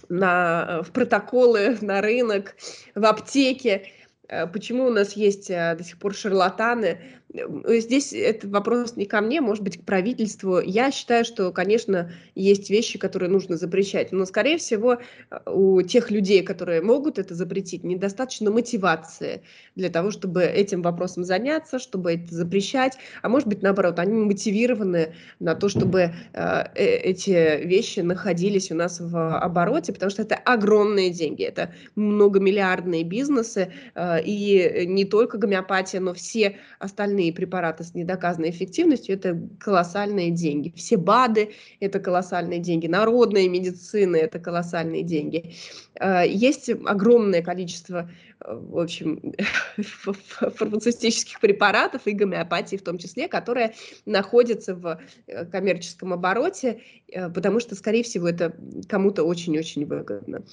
на 0.09 0.81
в 0.83 0.91
протоколы, 0.91 1.77
на 1.81 2.01
рынок, 2.01 2.55
в 2.93 3.05
аптеки. 3.05 3.87
Э, 4.27 4.47
почему 4.47 4.85
у 4.85 4.89
нас 4.89 5.13
есть, 5.13 5.49
э, 5.49 5.75
до 5.75 5.83
сих 5.83 5.97
пор 5.97 6.13
шарлатаны? 6.13 6.99
Э, 7.33 7.79
здесь 7.79 8.13
это 8.13 8.47
вопрос 8.47 8.95
не 8.95 9.05
ко 9.05 9.21
мне, 9.21 9.41
может 9.41 9.63
быть, 9.63 9.77
к 9.77 9.83
правительству. 9.83 10.59
Я 10.59 10.91
считаю, 10.91 11.25
что, 11.25 11.51
конечно, 11.51 12.11
есть 12.35 12.69
вещи, 12.69 12.99
которые 12.99 13.29
нужно 13.29 13.57
запрещать, 13.57 14.11
но, 14.11 14.25
скорее 14.25 14.57
всего, 14.57 14.97
у 15.45 15.81
тех 15.81 16.11
людей, 16.11 16.43
которые 16.43 16.81
могут 16.81 17.19
это 17.19 17.33
запретить, 17.35 17.83
недостаточно 17.83 18.51
мотивации 18.51 19.43
для 19.75 19.89
того, 19.89 20.11
чтобы 20.11 20.43
этим 20.43 20.81
вопросом 20.81 21.23
заняться, 21.23 21.79
чтобы 21.79 22.13
это 22.13 22.33
запрещать. 22.33 22.97
А 23.21 23.29
может 23.29 23.47
быть, 23.47 23.61
наоборот, 23.61 23.99
они 23.99 24.13
мотивированы 24.13 25.15
на 25.39 25.55
то, 25.55 25.69
чтобы 25.69 26.13
э, 26.33 26.63
эти 26.75 27.65
вещи 27.65 28.01
находились 28.01 28.71
у 28.71 28.75
нас 28.75 28.99
в 28.99 29.37
обороте, 29.37 29.93
потому 29.93 30.09
что 30.09 30.21
это 30.21 30.35
огромные 30.35 31.09
деньги, 31.09 31.43
это 31.43 31.73
многомиллиардные 31.95 33.03
бизнесы, 33.03 33.71
э, 33.95 34.23
и 34.23 34.85
не 34.85 35.05
только 35.05 35.37
гомеопатия, 35.37 35.99
но 35.99 36.13
все 36.13 36.57
остальные 36.79 37.22
остальные 37.23 37.33
препараты 37.33 37.83
с 37.83 37.93
недоказанной 37.93 38.49
эффективностью, 38.49 39.15
это 39.15 39.39
колоссальные 39.59 40.31
деньги. 40.31 40.73
Все 40.75 40.97
БАДы– 40.97 41.51
это 41.79 41.99
колоссальные 41.99 42.59
деньги, 42.59 42.87
народная 42.87 43.47
медицина– 43.49 44.15
это 44.17 44.39
колоссальные 44.39 45.03
деньги. 45.03 45.53
А, 45.99 46.23
есть 46.23 46.69
огромное 46.69 47.41
количество, 47.41 47.97
э, 47.99 48.32
в 48.45 48.79
общем, 48.79 49.33
фармацевтических 49.77 51.39
препаратов 51.39 52.01
и 52.05 52.11
гомеопатии 52.11 52.77
в 52.77 52.83
том 52.83 52.97
числе, 52.97 53.27
которые 53.27 53.73
находятся 54.05 54.75
в 54.75 54.99
э, 55.27 55.45
коммерческом 55.45 56.13
обороте, 56.13 56.81
э, 57.07 57.29
потому 57.29 57.59
что, 57.59 57.75
скорее 57.75 58.03
всего, 58.03 58.27
это 58.27 58.55
кому-то 58.87 59.23
очень-очень 59.23 59.85
выгодно. 59.85 60.43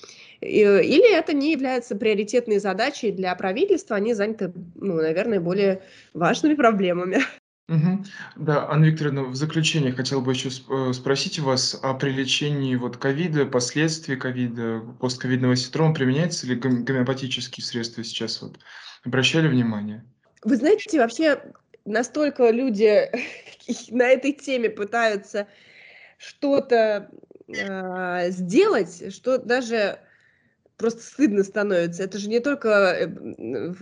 Или 0.41 1.17
это 1.17 1.33
не 1.33 1.53
является 1.53 1.97
приоритетной 1.97 2.59
задачей 2.59 3.11
для 3.11 3.35
правительства, 3.35 3.97
они 3.97 4.15
заняты, 4.15 4.53
ну, 4.75 4.95
наверное, 4.95 5.41
более 5.41 5.83
важными 6.15 6.55
проблемами. 6.55 7.19
Мгм. 7.71 8.05
Да, 8.35 8.69
Анна 8.69 8.87
Викторовна, 8.87 9.23
в 9.23 9.37
заключение 9.37 9.93
хотел 9.93 10.21
бы 10.21 10.33
еще 10.33 10.49
э, 10.49 10.93
спросить 10.93 11.39
вас 11.39 11.79
о 11.81 11.95
при 11.95 12.11
лечении 12.11 12.75
вот 12.75 12.97
ковида, 12.97 13.47
последствий 13.47 14.17
ковида, 14.17 14.81
постковидного 14.99 15.55
синдрома. 15.55 15.95
Применяются 15.95 16.49
ли 16.49 16.57
гом- 16.57 16.83
гомеопатические 16.83 17.65
средства 17.65 18.03
сейчас? 18.03 18.43
Вот 18.43 18.59
обращали 19.05 19.47
внимание? 19.47 20.05
Вы 20.43 20.57
знаете, 20.57 20.99
вообще 20.99 21.41
настолько 21.85 22.51
люди 22.51 23.09
на 23.93 24.09
этой 24.09 24.33
теме 24.33 24.69
пытаются 24.69 25.47
что-то 26.19 27.09
а, 27.57 28.31
сделать, 28.31 29.15
что 29.15 29.39
даже 29.39 30.01
просто 30.77 31.03
стыдно 31.03 31.45
становится. 31.45 32.03
Это 32.03 32.19
же 32.19 32.29
не 32.29 32.41
только 32.41 32.69
э, 32.69 33.05
м, 33.05 33.77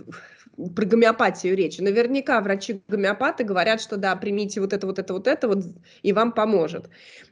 про 0.75 0.85
гомеопатию 0.85 1.55
речь. 1.55 1.77
Наверняка 1.79 2.41
врачи-гомеопаты 2.41 3.43
говорят, 3.43 3.81
что 3.81 3.97
да, 3.97 4.15
примите 4.15 4.59
вот 4.59 4.73
это, 4.73 4.85
вот 4.87 4.99
это, 4.99 5.13
вот 5.13 5.27
это, 5.27 5.47
вот, 5.47 5.63
и 6.01 6.11
вам 6.11 6.33
поможет. 6.33 6.89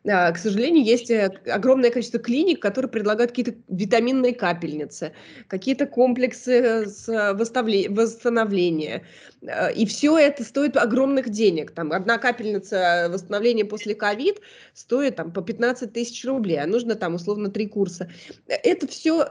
А, 0.10 0.32
к 0.32 0.38
сожалению, 0.38 0.86
есть 0.86 1.12
э, 1.12 1.30
огромное 1.52 1.90
количество 1.90 2.20
клиник, 2.20 2.62
которые 2.62 2.90
предлагают 2.90 3.32
какие-то 3.32 3.56
витаминные 3.68 4.34
капельницы, 4.34 5.14
какие-то 5.48 5.86
комплексы 5.86 6.86
с 6.86 7.08
восстановления. 7.34 9.06
А, 9.46 9.70
и 9.70 9.86
все 9.86 10.18
это 10.18 10.44
стоит 10.44 10.78
огромных 10.78 11.30
денег. 11.30 11.72
Там 11.72 11.92
одна 11.92 12.18
капельница 12.18 13.08
восстановления 13.10 13.66
после 13.66 13.94
ковид 13.94 14.40
стоит 14.74 15.18
там, 15.18 15.32
по 15.32 15.42
15 15.42 15.92
тысяч 15.92 16.24
рублей, 16.26 16.62
а 16.62 16.68
нужно 16.68 16.96
там 16.96 17.16
условно 17.16 17.50
три 17.50 17.68
курса. 17.68 18.10
Это 18.48 18.88
все 18.88 19.28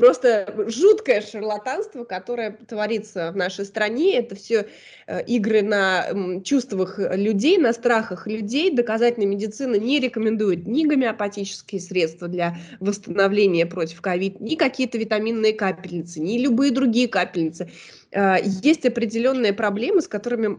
просто 0.00 0.52
жуткое 0.68 1.20
шарлатанство, 1.20 2.04
которое 2.04 2.52
творится 2.66 3.30
в 3.32 3.36
нашей 3.36 3.66
стране. 3.66 4.16
Это 4.16 4.34
все 4.34 4.66
э, 5.06 5.22
игры 5.26 5.60
на 5.60 6.40
чувствах 6.42 6.98
людей, 6.98 7.58
на 7.58 7.74
страхах 7.74 8.26
людей. 8.26 8.74
Доказательная 8.74 9.28
медицина 9.28 9.74
не 9.76 10.00
рекомендует 10.00 10.66
ни 10.66 10.86
гомеопатические 10.86 11.82
средства 11.82 12.28
для 12.28 12.56
восстановления 12.80 13.66
против 13.66 14.00
ковид, 14.00 14.40
ни 14.40 14.54
какие-то 14.54 14.96
витаминные 14.96 15.52
капельницы, 15.52 16.20
ни 16.20 16.38
любые 16.38 16.72
другие 16.72 17.06
капельницы. 17.06 17.70
Э, 18.12 18.36
есть 18.42 18.86
определенные 18.86 19.52
проблемы, 19.52 20.00
с 20.00 20.08
которыми 20.08 20.56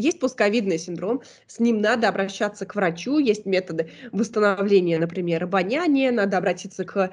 есть 0.00 0.20
постковидный 0.20 0.78
синдром, 0.78 1.22
с 1.48 1.58
ним 1.58 1.80
надо 1.80 2.08
обращаться 2.08 2.66
к 2.66 2.76
врачу, 2.76 3.18
есть 3.18 3.46
методы 3.46 3.90
восстановления, 4.12 4.98
например, 4.98 5.42
обоняния, 5.42 6.12
надо 6.12 6.38
обратиться 6.38 6.84
к 6.84 7.10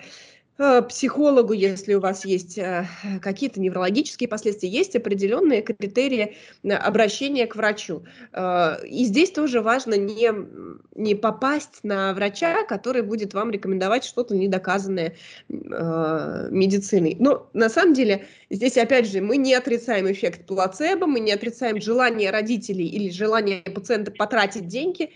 психологу, 0.58 1.54
если 1.54 1.96
у 1.96 2.00
вас 2.00 2.26
есть 2.26 2.60
э, 2.60 2.86
какие-то 3.24 3.60
неврологические 3.60 4.28
последствия, 4.28 4.70
есть 4.70 4.96
определенные 4.96 5.64
критерии 5.64 6.38
обращения 6.64 7.48
к 7.48 7.56
врачу. 7.56 8.04
Э, 8.34 8.76
и 8.86 9.06
здесь 9.06 9.32
тоже 9.32 9.62
важно 9.62 9.96
не, 9.96 10.32
не 10.96 11.16
попасть 11.16 11.80
на 11.84 12.14
врача, 12.14 12.64
который 12.66 13.02
будет 13.02 13.34
вам 13.34 13.50
рекомендовать 13.50 14.04
что-то 14.04 14.36
недоказанное 14.36 15.16
медициной. 15.50 17.16
Но 17.20 17.50
на 17.54 17.70
самом 17.70 17.94
деле 17.94 18.26
здесь, 18.50 18.78
опять 18.78 19.08
же, 19.08 19.22
мы 19.22 19.38
не 19.38 19.56
отрицаем 19.56 20.12
эффект 20.12 20.46
плацебо, 20.46 21.08
мы 21.08 21.20
не 21.20 21.32
отрицаем 21.32 21.82
желание 21.82 22.30
родителей 22.30 22.86
или 22.86 23.10
желание 23.10 23.62
пациента 23.62 24.12
потратить 24.12 24.68
деньги 24.68 25.12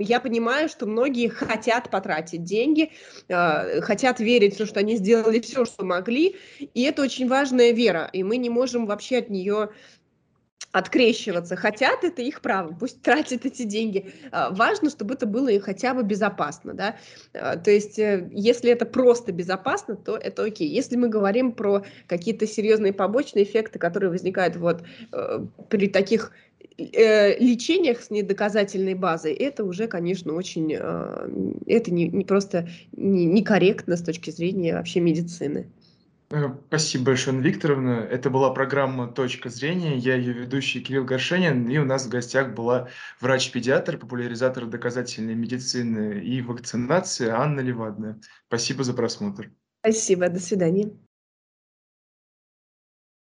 я 0.00 0.20
понимаю, 0.20 0.68
что 0.68 0.86
многие 0.86 1.28
хотят 1.28 1.90
потратить 1.90 2.44
деньги, 2.44 2.92
а, 3.28 3.80
хотят 3.80 4.20
верить 4.20 4.54
в 4.54 4.58
то, 4.58 4.66
что 4.66 4.80
они 4.80 4.96
сделали 4.96 5.40
все, 5.40 5.64
что 5.64 5.84
могли, 5.84 6.36
и 6.58 6.82
это 6.82 7.02
очень 7.02 7.28
важная 7.28 7.72
вера, 7.72 8.08
и 8.12 8.22
мы 8.22 8.36
не 8.36 8.50
можем 8.50 8.86
вообще 8.86 9.18
от 9.18 9.30
нее 9.30 9.70
открещиваться. 10.72 11.56
Хотят, 11.56 12.04
это 12.04 12.20
их 12.20 12.40
право, 12.40 12.74
пусть 12.78 13.00
тратят 13.02 13.46
эти 13.46 13.62
деньги. 13.62 14.12
А, 14.30 14.50
важно, 14.50 14.90
чтобы 14.90 15.14
это 15.14 15.26
было 15.26 15.48
и 15.48 15.58
хотя 15.58 15.94
бы 15.94 16.02
безопасно. 16.02 16.74
Да? 16.74 16.96
А, 17.32 17.56
то 17.56 17.70
есть, 17.70 17.98
э, 17.98 18.28
если 18.32 18.70
это 18.70 18.84
просто 18.84 19.32
безопасно, 19.32 19.96
то 19.96 20.16
это 20.16 20.44
окей. 20.44 20.68
Если 20.68 20.96
мы 20.96 21.08
говорим 21.08 21.52
про 21.52 21.84
какие-то 22.06 22.46
серьезные 22.46 22.92
побочные 22.92 23.44
эффекты, 23.44 23.78
которые 23.78 24.10
возникают 24.10 24.56
вот 24.56 24.82
э, 25.12 25.46
при 25.70 25.88
таких 25.88 26.32
э, 26.32 26.47
лечениях 26.78 28.00
с 28.00 28.10
недоказательной 28.10 28.94
базой, 28.94 29.34
это 29.34 29.64
уже, 29.64 29.88
конечно, 29.88 30.32
очень, 30.34 30.72
это 30.72 31.90
не, 31.90 32.08
не 32.08 32.24
просто 32.24 32.68
не, 32.92 33.24
некорректно 33.24 33.96
с 33.96 34.02
точки 34.02 34.30
зрения 34.30 34.74
вообще 34.74 35.00
медицины. 35.00 35.68
Э, 36.30 36.50
спасибо 36.68 37.06
большое, 37.06 37.36
Анна 37.36 37.46
Викторовна. 37.46 38.06
Это 38.10 38.30
была 38.30 38.50
программа 38.50 39.08
«Точка 39.08 39.48
зрения». 39.48 39.96
Я 39.96 40.16
ее 40.16 40.32
ведущий 40.32 40.80
Кирилл 40.80 41.04
Горшенин. 41.04 41.68
И 41.68 41.78
у 41.78 41.84
нас 41.84 42.06
в 42.06 42.10
гостях 42.10 42.54
была 42.54 42.88
врач-педиатр, 43.20 43.96
популяризатор 43.98 44.66
доказательной 44.66 45.34
медицины 45.34 46.22
и 46.22 46.42
вакцинации 46.42 47.28
Анна 47.28 47.60
Левадная. 47.60 48.20
Спасибо 48.48 48.84
за 48.84 48.92
просмотр. 48.92 49.50
Спасибо, 49.80 50.28
до 50.28 50.40
свидания. 50.40 50.90